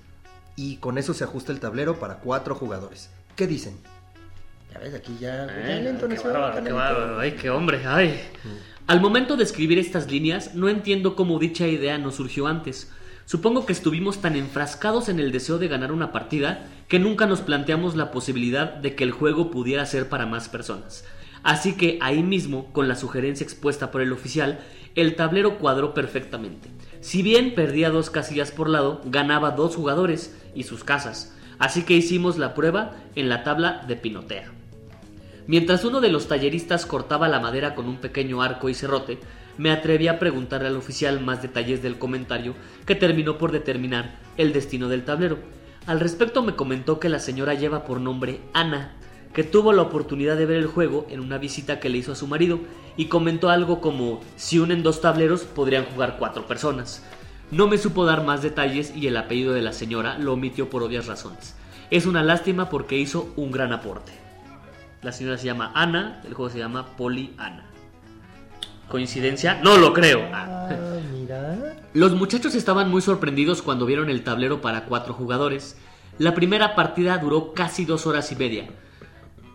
Y 0.56 0.78
con 0.78 0.98
eso 0.98 1.14
se 1.14 1.24
ajusta 1.24 1.52
el 1.52 1.60
tablero 1.60 2.00
para 2.00 2.16
cuatro 2.20 2.56
jugadores. 2.56 3.10
¿Qué 3.36 3.48
dicen? 3.48 3.78
Ya 4.72 4.80
ves, 4.80 4.94
aquí 4.94 5.18
ya... 5.20 5.48
ya 5.48 5.80
Eh, 5.80 5.84
la 5.84 6.08
qué 6.08 6.16
bárbaro, 6.20 6.64
qué 6.64 6.72
bárbaro, 6.72 7.20
ay, 7.20 7.32
qué 7.32 7.50
hombre, 7.50 7.82
ay. 7.86 8.20
Al 8.88 9.02
momento 9.02 9.36
de 9.36 9.44
escribir 9.44 9.78
estas 9.80 10.10
líneas, 10.12 10.56
no 10.56 10.70
entiendo 10.70 11.16
cómo 11.16 11.40
dicha 11.40 11.68
idea 11.68 11.98
no 11.98 12.12
surgió 12.12 12.48
antes. 12.48 12.92
Supongo 13.26 13.66
que 13.66 13.74
estuvimos 13.74 14.22
tan 14.22 14.36
enfrascados 14.36 15.10
en 15.10 15.20
el 15.20 15.32
deseo 15.32 15.60
de 15.60 15.68
ganar 15.68 15.92
una 15.92 16.12
partida 16.12 16.68
que 16.88 16.98
nunca 16.98 17.28
nos 17.28 17.42
planteamos 17.42 17.96
la 17.96 18.10
posibilidad 18.10 18.74
de 18.74 18.96
que 18.96 19.04
el 19.04 19.12
juego 19.12 19.52
pudiera 19.52 19.86
ser 19.86 20.10
para 20.10 20.26
más 20.26 20.50
personas. 20.50 21.06
Así 21.44 21.74
que 21.74 22.00
ahí 22.02 22.24
mismo, 22.24 22.74
con 22.74 22.88
la 22.88 22.96
sugerencia 22.96 23.44
expuesta 23.44 23.92
por 23.92 24.02
el 24.02 24.12
oficial, 24.12 24.60
el 24.96 25.16
tablero 25.16 25.60
cuadró 25.60 25.94
perfectamente. 25.94 26.70
Si 27.02 27.22
bien 27.22 27.54
perdía 27.56 27.92
dos 27.92 28.10
casillas 28.10 28.52
por 28.52 28.70
lado, 28.70 29.02
ganaba 29.06 29.52
dos 29.52 29.76
jugadores 29.76 30.36
y 30.56 30.64
sus 30.64 30.84
casas. 30.84 31.36
Así 31.60 31.84
que 31.84 31.94
hicimos 31.94 32.38
la 32.38 32.56
prueba 32.56 32.96
en 33.16 33.30
la 33.30 33.44
tabla 33.44 33.86
de 33.88 33.96
pinotea. 33.96 34.59
Mientras 35.50 35.84
uno 35.84 36.00
de 36.00 36.10
los 36.10 36.28
talleristas 36.28 36.86
cortaba 36.86 37.28
la 37.28 37.40
madera 37.40 37.74
con 37.74 37.88
un 37.88 37.98
pequeño 37.98 38.44
arco 38.44 38.70
y 38.70 38.76
serrote, 38.76 39.18
me 39.58 39.72
atreví 39.72 40.08
a 40.08 40.20
preguntarle 40.20 40.68
al 40.68 40.78
oficial 40.78 41.22
más 41.22 41.42
detalles 41.42 41.82
del 41.82 41.98
comentario 41.98 42.54
que 42.86 42.94
terminó 42.94 43.40
por 43.40 43.52
determinar 43.52 44.20
el 44.38 44.54
destino 44.54 44.90
del 44.90 45.06
tablero. 45.06 45.40
Al 45.88 46.02
respecto 46.02 46.44
me 46.44 46.56
comentó 46.56 47.00
que 47.00 47.10
la 47.10 47.18
señora 47.18 47.56
lleva 47.56 47.84
por 47.84 48.00
nombre 48.00 48.42
Ana, 48.54 48.94
que 49.34 49.44
tuvo 49.44 49.74
la 49.74 49.82
oportunidad 49.82 50.38
de 50.38 50.46
ver 50.46 50.58
el 50.58 50.68
juego 50.68 51.08
en 51.10 51.20
una 51.20 51.40
visita 51.40 51.80
que 51.80 51.90
le 51.90 51.98
hizo 51.98 52.12
a 52.12 52.16
su 52.16 52.28
marido 52.28 52.60
y 52.96 53.06
comentó 53.06 53.50
algo 53.50 53.82
como 53.82 54.22
si 54.36 54.60
unen 54.60 54.84
dos 54.84 55.02
tableros 55.02 55.46
podrían 55.46 55.86
jugar 55.86 56.18
cuatro 56.20 56.46
personas. 56.46 57.04
No 57.50 57.68
me 57.68 57.80
supo 57.80 58.06
dar 58.06 58.24
más 58.24 58.44
detalles 58.44 58.96
y 58.96 59.08
el 59.08 59.18
apellido 59.18 59.54
de 59.54 59.64
la 59.64 59.74
señora 59.74 60.20
lo 60.20 60.34
omitió 60.34 60.70
por 60.70 60.84
obvias 60.84 61.08
razones. 61.08 61.56
Es 61.90 62.06
una 62.06 62.22
lástima 62.22 62.70
porque 62.70 63.00
hizo 63.00 63.34
un 63.36 63.50
gran 63.50 63.74
aporte. 63.74 64.29
La 65.02 65.14
señora 65.14 65.38
se 65.38 65.46
llama 65.46 65.72
Ana, 65.76 66.22
el 66.26 66.34
juego 66.34 66.52
se 66.52 66.60
llama 66.60 66.86
Poli 66.98 67.34
Ana. 67.38 67.66
¿Coincidencia? 68.90 69.62
No 69.64 69.78
lo 69.78 69.94
creo. 69.94 70.28
Ah. 70.34 70.68
Ah, 70.72 71.00
mira. 71.14 71.78
Los 71.94 72.16
muchachos 72.16 72.54
estaban 72.54 72.90
muy 72.90 73.02
sorprendidos 73.02 73.62
cuando 73.62 73.86
vieron 73.86 74.10
el 74.10 74.24
tablero 74.24 74.62
para 74.62 74.86
cuatro 74.86 75.14
jugadores. 75.14 75.78
La 76.18 76.36
primera 76.36 76.76
partida 76.76 77.18
duró 77.18 77.54
casi 77.54 77.86
dos 77.86 78.08
horas 78.08 78.32
y 78.34 78.36
media, 78.36 78.68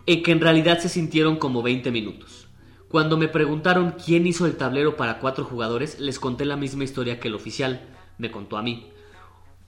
en 0.07 0.23
que 0.23 0.31
en 0.31 0.41
realidad 0.41 0.79
se 0.79 0.89
sintieron 0.89 1.37
como 1.37 1.61
20 1.61 1.91
minutos. 1.91 2.47
Cuando 2.89 3.17
me 3.17 3.27
preguntaron 3.27 3.95
quién 4.03 4.25
hizo 4.25 4.47
el 4.47 4.55
tablero 4.55 4.95
para 4.95 5.19
cuatro 5.19 5.43
jugadores, 5.43 5.99
les 5.99 6.17
conté 6.17 6.45
la 6.45 6.55
misma 6.55 6.85
historia 6.85 7.19
que 7.19 7.27
el 7.27 7.35
oficial 7.35 7.81
me 8.17 8.31
contó 8.31 8.57
a 8.57 8.63
mí. 8.63 8.89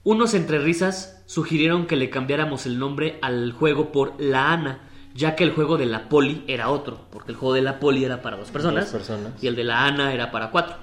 Unos 0.02 0.34
entre 0.34 0.58
risas 0.58 1.22
sugirieron 1.26 1.86
que 1.86 1.96
le 1.96 2.10
cambiáramos 2.10 2.66
el 2.66 2.78
nombre 2.78 3.18
al 3.22 3.52
juego 3.52 3.92
por 3.92 4.14
La 4.18 4.52
Ana, 4.52 4.87
ya 5.18 5.34
que 5.34 5.42
el 5.42 5.50
juego 5.52 5.76
de 5.76 5.86
la 5.86 6.08
Poli 6.08 6.44
era 6.46 6.70
otro, 6.70 7.00
porque 7.10 7.32
el 7.32 7.36
juego 7.36 7.54
de 7.54 7.62
la 7.62 7.80
Poli 7.80 8.04
era 8.04 8.22
para 8.22 8.36
dos 8.36 8.50
personas, 8.50 8.84
Dos 8.84 9.02
personas. 9.02 9.32
y 9.42 9.48
el 9.48 9.56
de 9.56 9.64
la 9.64 9.84
Ana 9.84 10.14
era 10.14 10.30
para 10.30 10.50
cuatro. 10.50 10.76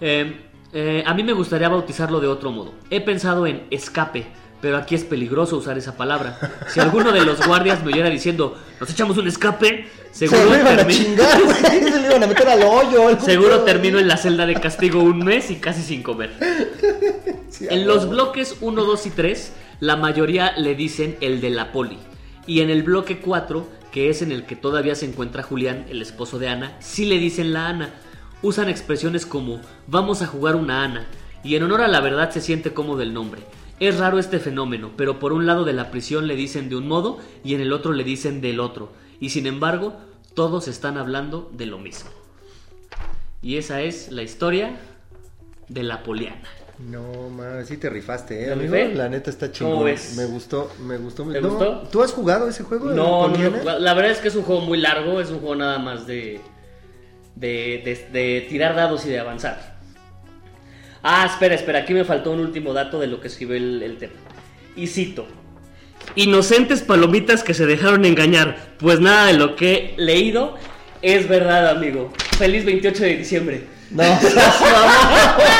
Eh, 0.00 0.40
eh, 0.72 1.02
a 1.04 1.12
mí 1.14 1.24
me 1.24 1.32
gustaría 1.32 1.68
bautizarlo 1.68 2.20
de 2.20 2.28
otro 2.28 2.52
modo. 2.52 2.72
He 2.90 3.00
pensado 3.00 3.44
en 3.46 3.66
escape, 3.70 4.26
pero 4.60 4.76
aquí 4.76 4.94
es 4.94 5.02
peligroso 5.04 5.56
usar 5.56 5.76
esa 5.78 5.96
palabra. 5.96 6.38
Si 6.68 6.78
alguno 6.78 7.10
de 7.10 7.24
los 7.24 7.44
guardias 7.44 7.82
me 7.84 7.92
oyera 7.92 8.08
diciendo, 8.08 8.56
nos 8.78 8.88
echamos 8.88 9.16
un 9.18 9.26
escape, 9.26 9.88
Se 10.12 10.28
seguro, 10.28 10.56
iban 10.58 10.78
a 10.78 10.86
chingar. 10.86 11.40
Se 11.60 12.00
lo 12.00 12.06
iban 12.06 12.22
a 12.22 12.26
meter 12.28 12.48
al 12.48 12.62
hoyo. 12.62 13.08
algún 13.08 13.20
seguro 13.24 13.62
termino 13.62 13.98
en 13.98 14.06
la 14.06 14.16
celda 14.16 14.46
de 14.46 14.54
castigo 14.54 15.00
un 15.02 15.18
mes 15.24 15.50
y 15.50 15.56
casi 15.56 15.82
sin 15.82 16.02
comer. 16.04 16.30
Sí, 17.48 17.66
En 17.70 17.86
los 17.86 18.08
bloques 18.08 18.56
1, 18.60 18.84
2 18.84 19.06
y 19.06 19.10
3, 19.10 19.52
la 19.80 19.96
mayoría 19.96 20.52
le 20.58 20.74
dicen 20.74 21.16
el 21.20 21.40
de 21.40 21.50
la 21.50 21.72
poli. 21.72 21.96
Y 22.46 22.60
en 22.60 22.70
el 22.70 22.82
bloque 22.82 23.18
4, 23.18 23.66
que 23.90 24.08
es 24.08 24.22
en 24.22 24.30
el 24.30 24.44
que 24.44 24.56
todavía 24.56 24.94
se 24.94 25.06
encuentra 25.06 25.42
Julián, 25.42 25.86
el 25.88 26.00
esposo 26.00 26.38
de 26.38 26.48
Ana, 26.48 26.76
sí 26.80 27.04
le 27.04 27.18
dicen 27.18 27.52
la 27.52 27.68
Ana. 27.68 27.94
Usan 28.42 28.68
expresiones 28.68 29.26
como 29.26 29.60
vamos 29.86 30.22
a 30.22 30.26
jugar 30.26 30.54
una 30.54 30.84
Ana. 30.84 31.06
Y 31.42 31.56
en 31.56 31.64
honor 31.64 31.82
a 31.82 31.88
la 31.88 32.00
verdad 32.00 32.30
se 32.30 32.40
siente 32.40 32.72
cómodo 32.72 33.02
el 33.02 33.14
nombre. 33.14 33.42
Es 33.78 33.98
raro 33.98 34.18
este 34.18 34.38
fenómeno, 34.38 34.92
pero 34.96 35.18
por 35.18 35.32
un 35.32 35.46
lado 35.46 35.64
de 35.64 35.72
la 35.72 35.90
prisión 35.90 36.26
le 36.26 36.36
dicen 36.36 36.68
de 36.68 36.76
un 36.76 36.88
modo 36.88 37.18
y 37.44 37.54
en 37.54 37.60
el 37.60 37.72
otro 37.72 37.92
le 37.92 38.04
dicen 38.04 38.40
del 38.40 38.60
otro. 38.60 38.92
Y 39.20 39.30
sin 39.30 39.46
embargo, 39.46 39.96
todos 40.34 40.68
están 40.68 40.98
hablando 40.98 41.50
de 41.52 41.66
lo 41.66 41.78
mismo. 41.78 42.10
Y 43.42 43.56
esa 43.56 43.82
es 43.82 44.10
la 44.12 44.22
historia 44.22 44.78
de 45.68 45.82
la 45.82 46.02
poliana. 46.02 46.48
No, 46.78 47.30
mames, 47.30 47.68
sí 47.68 47.78
te 47.78 47.88
rifaste, 47.88 48.44
eh, 48.44 48.46
¿Me 48.48 48.52
amigo. 48.52 48.74
rifé? 48.74 48.94
La 48.94 49.08
neta 49.08 49.30
está 49.30 49.46
¿Cómo 49.46 49.86
chingón. 49.86 50.16
Me 50.16 50.24
gustó, 50.26 50.70
me 50.80 50.98
gustó. 50.98 51.24
¿Te 51.24 51.40
No, 51.40 51.48
gustó? 51.48 51.78
¿Tú 51.90 52.02
has 52.02 52.12
jugado 52.12 52.48
ese 52.48 52.64
juego? 52.64 52.90
No, 52.90 53.28
no, 53.28 53.38
no, 53.50 53.78
la 53.78 53.94
verdad 53.94 54.12
es 54.12 54.18
que 54.18 54.28
es 54.28 54.34
un 54.36 54.42
juego 54.42 54.60
muy 54.60 54.76
largo, 54.78 55.20
es 55.20 55.30
un 55.30 55.38
juego 55.40 55.56
nada 55.56 55.78
más 55.78 56.06
de, 56.06 56.38
de, 57.34 57.80
de- 57.84 58.08
de 58.12 58.46
tirar 58.50 58.74
dados 58.74 59.06
y 59.06 59.08
de 59.08 59.18
avanzar. 59.18 59.76
Ah, 61.02 61.24
espera, 61.32 61.54
espera, 61.54 61.78
aquí 61.80 61.94
me 61.94 62.04
faltó 62.04 62.32
un 62.32 62.40
último 62.40 62.72
dato 62.74 62.98
de 63.00 63.06
lo 63.06 63.20
que 63.20 63.28
escribió 63.28 63.56
el, 63.56 63.82
el 63.82 63.96
tema. 63.96 64.12
Y 64.76 64.86
cito. 64.88 65.26
Inocentes 66.14 66.82
palomitas 66.82 67.42
que 67.42 67.54
se 67.54 67.64
dejaron 67.64 68.04
engañar, 68.04 68.74
pues 68.78 69.00
nada 69.00 69.26
de 69.26 69.32
lo 69.34 69.56
que 69.56 69.94
he 69.96 70.00
leído 70.00 70.56
es 71.00 71.26
verdad, 71.28 71.68
amigo. 71.70 72.12
Feliz 72.36 72.64
28 72.66 73.02
de 73.02 73.16
diciembre. 73.16 73.64
No, 73.90 74.02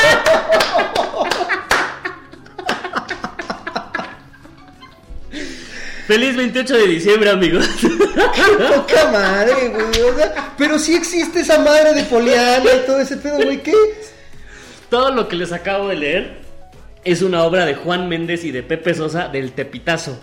Feliz 6.06 6.36
28 6.36 6.76
de 6.76 6.86
diciembre, 6.86 7.30
amigos. 7.30 7.68
poca 8.76 9.10
madre, 9.10 9.70
güey. 9.70 10.08
O 10.08 10.16
sea, 10.16 10.54
pero 10.56 10.78
sí 10.78 10.94
existe 10.94 11.40
esa 11.40 11.58
madre 11.58 11.94
de 11.94 12.04
Poliana 12.04 12.64
y 12.64 12.86
todo 12.86 13.00
ese 13.00 13.16
pedo, 13.16 13.42
güey. 13.42 13.60
¿Qué? 13.60 13.72
Todo 14.88 15.10
lo 15.10 15.26
que 15.26 15.34
les 15.34 15.50
acabo 15.50 15.88
de 15.88 15.96
leer 15.96 16.38
es 17.04 17.22
una 17.22 17.42
obra 17.42 17.66
de 17.66 17.74
Juan 17.74 18.08
Méndez 18.08 18.44
y 18.44 18.52
de 18.52 18.62
Pepe 18.62 18.94
Sosa 18.94 19.26
del 19.28 19.50
Tepitazo. 19.50 20.20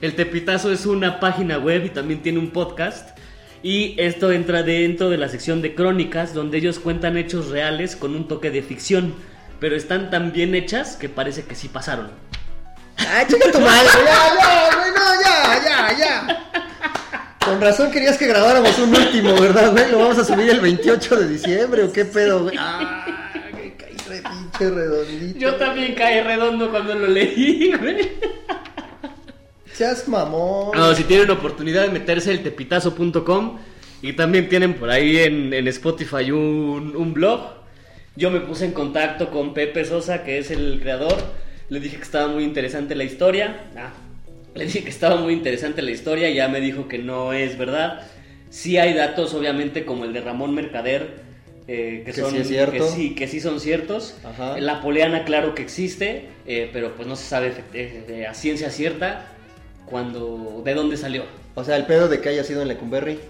El 0.00 0.16
Tepitazo 0.16 0.72
es 0.72 0.84
una 0.84 1.20
página 1.20 1.58
web 1.58 1.84
y 1.84 1.90
también 1.90 2.22
tiene 2.22 2.40
un 2.40 2.50
podcast. 2.50 3.16
Y 3.62 3.94
esto 4.00 4.32
entra 4.32 4.64
dentro 4.64 5.10
de 5.10 5.18
la 5.18 5.28
sección 5.28 5.62
de 5.62 5.76
crónicas, 5.76 6.34
donde 6.34 6.58
ellos 6.58 6.80
cuentan 6.80 7.16
hechos 7.16 7.50
reales 7.50 7.94
con 7.94 8.16
un 8.16 8.26
toque 8.26 8.50
de 8.50 8.62
ficción. 8.62 9.14
Pero 9.60 9.76
están 9.76 10.10
tan 10.10 10.32
bien 10.32 10.56
hechas 10.56 10.96
que 10.96 11.08
parece 11.08 11.44
que 11.44 11.54
sí 11.54 11.68
pasaron. 11.68 12.10
Ah, 13.08 13.24
chica 13.28 13.50
tu 13.50 13.60
madre. 13.60 13.88
Ya, 14.04 14.34
ya, 14.40 14.76
güey. 14.76 14.90
No, 14.92 15.22
ya, 15.22 15.64
ya, 15.64 15.98
ya. 15.98 16.50
Con 17.44 17.60
razón 17.60 17.90
querías 17.90 18.16
que 18.18 18.26
grabáramos 18.26 18.78
un 18.78 18.94
último, 18.94 19.34
¿verdad, 19.34 19.72
güey? 19.72 19.90
Lo 19.90 19.98
vamos 19.98 20.18
a 20.18 20.24
subir 20.24 20.50
el 20.50 20.60
28 20.60 21.16
de 21.16 21.28
diciembre, 21.28 21.82
¿o 21.84 21.92
qué 21.92 22.04
pedo, 22.04 22.44
güey? 22.44 22.56
Ah, 22.58 23.04
que 23.52 23.74
caí 23.76 23.96
re 24.08 24.22
pinche 24.22 24.70
redondito. 24.70 25.38
Yo 25.38 25.54
también 25.56 25.94
caí 25.94 26.20
redondo 26.20 26.70
cuando 26.70 26.94
lo 26.94 27.06
leí, 27.06 27.72
güey. 27.78 28.12
Seas 29.72 30.06
mamón. 30.06 30.76
No, 30.76 30.94
si 30.94 31.04
tienen 31.04 31.30
oportunidad 31.30 31.82
de 31.82 31.88
meterse 31.88 32.30
el 32.30 32.42
tepitazo.com 32.42 33.58
y 34.02 34.12
también 34.12 34.48
tienen 34.48 34.74
por 34.74 34.90
ahí 34.90 35.18
en, 35.18 35.52
en 35.54 35.66
Spotify 35.68 36.30
un, 36.30 36.94
un 36.94 37.14
blog. 37.14 37.40
Yo 38.16 38.30
me 38.30 38.40
puse 38.40 38.66
en 38.66 38.72
contacto 38.72 39.30
con 39.30 39.54
Pepe 39.54 39.84
Sosa, 39.86 40.22
que 40.22 40.38
es 40.38 40.50
el 40.50 40.78
creador. 40.82 41.16
Le 41.70 41.80
dije 41.80 41.96
que 41.96 42.02
estaba 42.02 42.28
muy 42.28 42.44
interesante 42.44 42.94
la 42.94 43.04
historia. 43.04 43.60
Ah, 43.76 43.92
le 44.54 44.64
dije 44.66 44.82
que 44.82 44.90
estaba 44.90 45.16
muy 45.16 45.32
interesante 45.32 45.80
la 45.82 45.92
historia 45.92 46.28
ya 46.30 46.48
me 46.48 46.60
dijo 46.60 46.88
que 46.88 46.98
no 46.98 47.32
es 47.32 47.56
verdad. 47.56 48.02
Sí 48.50 48.76
hay 48.78 48.92
datos, 48.94 49.32
obviamente, 49.34 49.84
como 49.84 50.04
el 50.04 50.12
de 50.12 50.20
Ramón 50.20 50.54
Mercader, 50.54 51.20
eh, 51.68 52.02
que, 52.04 52.12
Que 52.12 52.20
son 52.20 52.32
sí 52.32 52.38
es 52.38 52.48
cierto. 52.48 52.72
que 52.72 52.82
sí, 52.82 53.14
que 53.14 53.28
sí 53.28 53.40
son 53.40 53.60
ciertos. 53.60 54.16
Ajá. 54.24 54.58
La 54.58 54.82
poleana, 54.82 55.24
claro 55.24 55.54
que 55.54 55.62
existe, 55.62 56.26
eh, 56.46 56.68
pero 56.72 56.96
pues 56.96 57.06
no 57.06 57.14
se 57.14 57.24
sabe 57.26 57.52
eh, 57.72 58.26
a 58.28 58.34
ciencia 58.34 58.70
cierta 58.70 59.26
cuando 59.86 60.62
de 60.64 60.74
dónde 60.74 60.96
salió. 60.96 61.24
O 61.54 61.62
sea, 61.62 61.76
el 61.76 61.86
pedo 61.86 62.08
de 62.08 62.20
que 62.20 62.28
haya 62.30 62.42
sido 62.42 62.62
en 62.62 62.68
Lecumberri. 62.68 63.20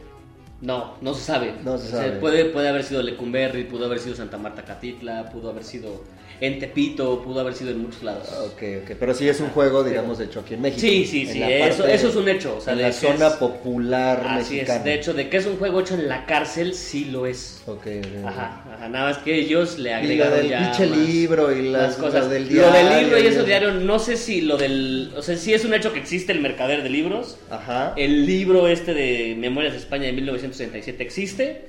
No, 0.63 0.95
no 1.03 1.13
se 1.15 1.23
sabe. 1.23 1.53
No 1.65 1.77
se 1.79 1.89
O 1.89 1.91
sea, 1.91 1.99
sabe. 2.05 2.13
puede, 2.13 2.47
puede 2.47 2.69
haber 2.69 2.85
sido 2.85 3.03
Lecumberri, 3.03 3.65
pudo 3.65 3.87
haber 3.87 3.99
sido 3.99 4.15
Santa 4.15 4.39
Marta 4.39 4.63
Catitla, 4.65 5.31
pudo 5.31 5.51
haber 5.51 5.65
sido 5.65 6.03
en 6.41 6.59
Tepito, 6.59 7.23
pudo 7.23 7.41
haber 7.41 7.55
sido 7.55 7.71
en 7.71 7.79
muchos 7.83 8.03
lados. 8.03 8.29
Ok, 8.47 8.63
ok. 8.83 8.97
Pero 8.99 9.15
sí 9.15 9.29
es 9.29 9.41
un 9.41 9.49
juego, 9.51 9.85
digamos, 9.85 10.19
hecho 10.21 10.41
aquí 10.41 10.55
en 10.55 10.63
México. 10.63 10.81
Sí, 10.81 11.07
sí, 11.07 11.27
sí, 11.27 11.43
eso, 11.43 11.79
parte- 11.83 11.95
eso 11.95 12.09
es 12.09 12.17
un 12.17 12.29
hecho. 12.29 12.57
O 12.57 12.61
sea, 12.61 12.73
en 12.73 12.79
de 12.79 12.85
la 12.87 12.93
zona 12.93 13.27
es- 13.29 13.33
popular 13.35 14.25
Así 14.27 14.55
mexicana. 14.55 14.79
es. 14.79 14.85
De 14.85 14.95
hecho, 14.95 15.13
de 15.15 15.29
que 15.29 15.37
es 15.37 15.47
un 15.47 15.57
juego 15.59 15.81
hecho 15.81 15.95
en 15.95 16.09
la 16.09 16.27
cárcel, 16.27 16.75
sí 16.75 17.07
lo 17.07 17.27
es. 17.27 17.63
Ok, 17.67 17.87
ok. 17.87 18.27
Ajá, 18.27 18.65
ajá, 18.75 18.89
nada 18.89 19.11
más 19.11 19.19
que 19.19 19.35
ellos 19.35 19.79
le 19.79 19.91
Y 19.91 19.93
lo 19.93 19.99
agregaron 19.99 20.39
del 20.39 20.49
ya 20.49 20.59
pinche 20.73 20.87
más- 20.87 20.99
libro 20.99 21.57
y 21.57 21.63
las, 21.71 21.83
las 21.83 21.97
cosas. 21.97 22.25
lo 22.25 22.29
del 22.31 22.57
Lo 22.57 22.71
del 22.73 23.01
libro 23.03 23.19
y 23.19 23.27
eso 23.27 23.43
diario, 23.45 23.73
no 23.73 23.99
sé 23.99 24.17
si 24.17 24.41
lo 24.41 24.57
del. 24.57 25.13
O 25.17 25.23
sea, 25.23 25.37
sí 25.37 25.53
es 25.55 25.65
un 25.65 25.75
hecho 25.75 25.93
que 25.93 25.99
existe 26.01 26.33
el 26.33 26.41
mercader 26.41 26.83
de 26.83 26.89
libros. 26.91 27.37
Ajá. 27.51 27.93
El 27.97 28.27
libro 28.27 28.67
este 28.69 28.95
de 28.95 29.35
Memorias 29.39 29.73
de 29.75 29.79
España 29.79 30.07
de 30.07 30.13
1967 30.13 31.03
existe. 31.03 31.65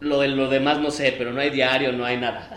Lo 0.00 0.20
de 0.20 0.28
lo 0.28 0.48
demás 0.48 0.78
no 0.80 0.90
sé, 0.90 1.14
pero 1.16 1.32
no 1.32 1.40
hay 1.40 1.50
diario, 1.50 1.92
no 1.92 2.04
hay 2.04 2.16
nada. 2.16 2.48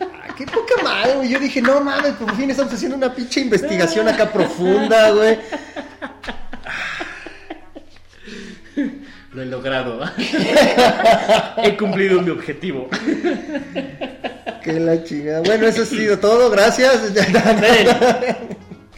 Ah, 0.00 0.34
qué 0.36 0.46
poca 0.46 0.82
madre, 0.82 1.14
güey. 1.16 1.28
Yo 1.28 1.38
dije, 1.38 1.60
no 1.60 1.80
mames, 1.80 2.14
por 2.14 2.34
fin 2.36 2.50
estamos 2.50 2.72
haciendo 2.72 2.96
una 2.96 3.14
pinche 3.14 3.40
investigación 3.40 4.08
acá 4.08 4.32
profunda, 4.32 5.10
güey. 5.10 5.38
Lo 9.34 9.42
he 9.42 9.46
logrado. 9.46 10.00
he 11.62 11.76
cumplido 11.76 12.22
mi 12.22 12.30
objetivo. 12.30 12.88
Que 14.62 14.80
la 14.80 15.04
chingada. 15.04 15.42
Bueno, 15.42 15.66
eso 15.66 15.82
ha 15.82 15.86
sido 15.86 16.18
todo, 16.18 16.50
gracias. 16.50 17.12
Miren, 17.12 17.96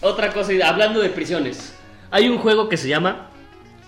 otra 0.01 0.33
cosa, 0.33 0.53
hablando 0.65 1.01
de 1.01 1.11
prisiones. 1.11 1.73
Hay 2.13 2.29
un 2.29 2.39
juego 2.39 2.69
que 2.69 2.77
se 2.77 2.89
llama 2.89 3.29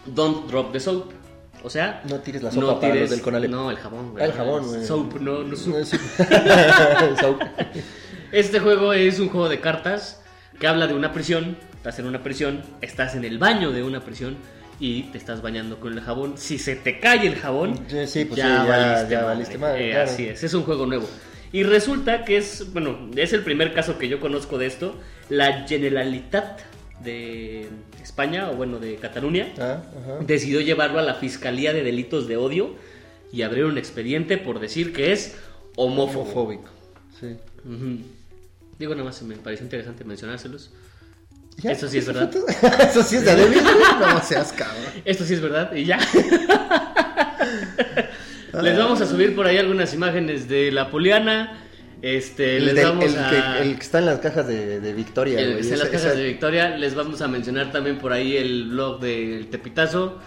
Don't 0.04 0.48
Drop 0.50 0.72
the 0.72 0.80
Soap. 0.80 1.21
O 1.64 1.70
sea, 1.70 2.02
No 2.08 2.16
tires 2.20 2.42
la 2.42 2.50
sopa 2.50 2.80
para 2.80 2.94
los 2.94 3.10
del 3.10 3.20
Conalep. 3.22 3.50
No, 3.50 3.70
el 3.70 3.76
jabón, 3.76 4.10
güey. 4.12 4.22
Ah, 4.24 4.26
el 4.26 4.32
jabón, 4.32 4.66
güey. 4.66 4.84
Soap, 4.84 5.20
no, 5.20 5.42
no 5.44 5.56
soap. 5.56 5.76
No, 5.78 5.84
sí. 5.84 5.96
So- 7.20 7.38
Este 8.32 8.60
juego 8.60 8.92
es 8.92 9.18
un 9.20 9.28
juego 9.28 9.48
de 9.48 9.60
cartas 9.60 10.22
que 10.58 10.66
habla 10.66 10.86
de 10.86 10.94
una 10.94 11.12
prisión. 11.12 11.56
Estás 11.76 11.98
en 11.98 12.06
una 12.06 12.22
prisión, 12.22 12.62
estás 12.80 13.14
en 13.14 13.24
el 13.24 13.38
baño 13.38 13.72
de 13.72 13.82
una 13.82 14.00
prisión 14.00 14.36
y 14.80 15.02
te 15.04 15.18
estás 15.18 15.42
bañando 15.42 15.78
con 15.80 15.92
el 15.92 16.00
jabón. 16.00 16.34
Si 16.36 16.58
se 16.58 16.76
te 16.76 16.98
cae 17.00 17.26
el 17.26 17.36
jabón, 17.36 17.76
Sí, 17.88 18.06
sí, 18.06 18.24
pues 18.24 18.40
sí, 18.40 18.46
ya- 18.46 19.06
ya 19.08 19.22
valiste 19.24 19.58
madre, 19.58 19.88
Eh, 19.88 19.92
claro. 19.92 20.10
Así 20.10 20.26
es, 20.28 20.42
es 20.42 20.54
un 20.54 20.62
juego 20.62 20.86
nuevo. 20.86 21.08
Y 21.52 21.64
resulta 21.64 22.24
que 22.24 22.38
es, 22.38 22.72
bueno, 22.72 23.10
es 23.14 23.32
el 23.34 23.42
primer 23.42 23.74
caso 23.74 23.98
que 23.98 24.08
yo 24.08 24.20
conozco 24.20 24.56
de 24.58 24.66
esto. 24.66 24.96
La 25.28 25.66
Generalitat 25.68 26.60
de 27.02 27.68
España, 28.02 28.50
o 28.50 28.54
bueno, 28.54 28.78
de 28.78 28.96
Cataluña, 28.96 29.52
Ah, 29.58 29.82
decidió 30.26 30.60
llevarlo 30.60 30.98
a 30.98 31.02
la 31.02 31.14
Fiscalía 31.14 31.72
de 31.72 31.82
Delitos 31.82 32.26
de 32.28 32.36
Odio 32.36 32.74
y 33.32 33.42
abrir 33.42 33.64
un 33.64 33.78
expediente 33.78 34.38
por 34.38 34.60
decir 34.60 34.92
que 34.92 35.12
es 35.12 35.34
homófobo. 35.76 36.22
Homofóbico. 36.22 36.68
Sí. 37.18 37.36
Ujú. 37.64 37.98
Digo, 38.78 38.94
nada 38.94 39.04
más 39.04 39.22
me 39.22 39.36
pareció 39.36 39.64
interesante 39.64 40.04
mencionárselos. 40.04 40.70
¿Ya? 41.58 41.72
Eso 41.72 41.86
sí 41.88 41.98
es 41.98 42.06
verdad. 42.06 42.30
Eso 42.90 43.02
sí 43.02 43.16
es 43.16 43.24
de 43.24 43.36
débil, 43.36 43.60
güey. 43.62 43.74
No 44.00 44.22
seas 44.22 44.52
cabrón. 44.52 44.82
Esto 45.04 45.24
sí 45.24 45.34
es 45.34 45.40
verdad, 45.40 45.72
y 45.74 45.84
ya. 45.84 45.98
Les 48.62 48.76
vamos 48.76 49.00
a 49.00 49.06
subir 49.06 49.34
por 49.34 49.46
ahí 49.46 49.56
algunas 49.56 49.94
imágenes 49.94 50.48
de 50.48 50.70
la 50.72 50.90
Poliana. 50.90 51.58
Este, 52.02 52.56
El, 52.56 52.66
les 52.66 52.74
del- 52.74 52.84
vamos 52.84 53.04
el 53.04 53.16
a... 53.18 53.30
que, 53.30 53.62
el 53.62 53.76
que 53.76 53.82
está 53.82 54.00
en 54.00 54.06
las 54.06 54.18
cajas 54.18 54.46
de, 54.48 54.80
de 54.80 54.92
Victoria, 54.92 55.38
El 55.38 55.54
que 55.54 55.60
está 55.60 55.74
en 55.74 55.78
las 55.80 55.88
cajas 55.88 56.06
esa- 56.06 56.14
de 56.16 56.24
Victoria, 56.24 56.76
les 56.76 56.94
vamos 56.96 57.22
a 57.22 57.28
mencionar 57.28 57.70
también 57.70 57.98
por 57.98 58.12
ahí 58.12 58.36
el 58.36 58.70
blog 58.70 59.00
del 59.00 59.46
Tepitazo. 59.48 60.18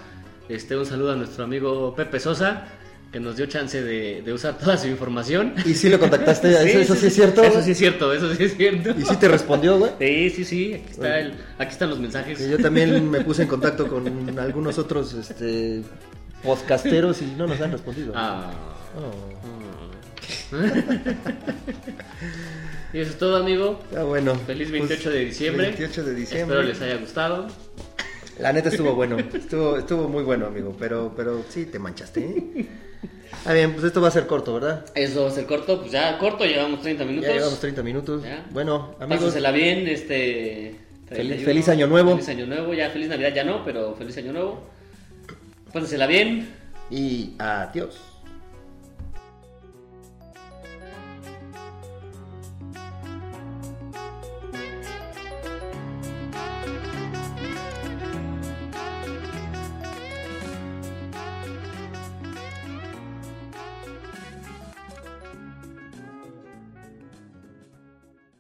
Este, 0.47 0.77
un 0.77 0.85
saludo 0.85 1.11
a 1.11 1.15
nuestro 1.15 1.43
amigo 1.43 1.93
Pepe 1.93 2.19
Sosa, 2.21 2.63
que 3.11 3.19
nos 3.19 3.35
dio 3.35 3.45
chance 3.47 3.81
de, 3.83 4.21
de 4.21 4.31
usar 4.33 4.57
toda 4.59 4.77
su 4.77 4.87
información. 4.87 5.53
¿Y 5.65 5.73
si 5.73 5.89
lo 5.89 5.99
contactaste? 5.99 6.49
¿Eso, 6.69 6.79
eso 6.79 6.95
sí 6.95 7.07
es 7.07 7.13
cierto? 7.13 7.43
Eso 7.43 7.61
sí 7.61 7.71
es 7.71 7.77
cierto, 7.77 8.13
eso 8.13 8.33
sí 8.33 8.43
es 8.45 8.55
cierto. 8.55 8.95
¿Y 8.97 9.03
si 9.03 9.15
te 9.17 9.27
respondió, 9.27 9.77
güey? 9.77 9.91
Sí, 9.99 10.29
sí, 10.29 10.45
sí, 10.45 10.73
aquí, 10.75 10.91
está 10.91 11.19
el, 11.19 11.33
aquí 11.57 11.71
están 11.71 11.89
los 11.89 11.99
mensajes. 11.99 12.39
Yo 12.49 12.57
también 12.57 13.09
me 13.11 13.19
puse 13.19 13.41
en 13.41 13.47
contacto 13.49 13.87
con 13.89 14.39
algunos 14.39 14.77
otros 14.77 15.13
este, 15.13 15.81
podcasteros 16.41 17.21
y 17.21 17.25
no 17.37 17.47
nos 17.47 17.59
han 17.59 17.73
respondido. 17.73 18.13
Ah. 18.15 18.51
Oh. 18.97 19.64
Y 22.93 22.99
eso 22.99 23.11
es 23.11 23.17
todo, 23.17 23.35
amigo. 23.37 23.81
Ah, 23.97 24.03
bueno. 24.03 24.35
Feliz 24.35 24.69
Pues, 24.69 24.87
28 24.87 25.09
de 25.11 25.25
diciembre. 25.25 25.63
28 25.67 26.03
de 26.03 26.15
diciembre. 26.15 26.55
Espero 26.57 26.63
les 26.63 26.81
haya 26.81 26.95
gustado. 27.01 27.47
La 28.39 28.53
neta 28.53 28.69
estuvo 28.69 28.93
bueno. 28.95 29.17
Estuvo, 29.33 29.77
estuvo 29.77 30.07
muy 30.07 30.23
bueno, 30.23 30.45
amigo. 30.45 30.75
Pero, 30.79 31.13
pero 31.15 31.43
sí 31.49 31.65
te 31.65 31.77
manchaste, 31.77 32.21
¿eh? 32.25 32.65
Ah, 33.45 33.51
bien, 33.53 33.73
pues 33.73 33.83
esto 33.83 33.99
va 34.01 34.07
a 34.07 34.11
ser 34.11 34.27
corto, 34.27 34.53
¿verdad? 34.53 34.85
Eso 34.95 35.23
va 35.23 35.29
a 35.29 35.31
ser 35.31 35.45
corto, 35.45 35.79
pues 35.81 35.91
ya 35.91 36.17
corto, 36.17 36.45
llevamos 36.45 36.81
30 36.81 37.03
minutos. 37.03 37.27
Ya 37.27 37.35
llevamos 37.35 37.59
30 37.59 37.83
minutos. 37.83 38.23
Ya. 38.23 38.45
Bueno, 38.51 38.95
amigos. 38.99 39.17
Pásensela 39.25 39.51
bien, 39.51 39.87
este. 39.87 40.75
Feliz- 41.09 41.43
31. 41.43 41.45
feliz 41.45 41.69
año 41.69 41.87
nuevo. 41.87 42.11
Feliz 42.11 42.29
año 42.29 42.45
nuevo, 42.45 42.73
ya 42.73 42.89
feliz 42.91 43.09
Navidad 43.09 43.33
ya 43.35 43.43
no, 43.43 43.63
pero 43.65 43.93
feliz 43.95 44.17
año 44.17 44.31
nuevo. 44.31 44.69
Pásensela 45.73 46.07
bien. 46.07 46.47
Y 46.89 47.33
adiós. 47.39 47.99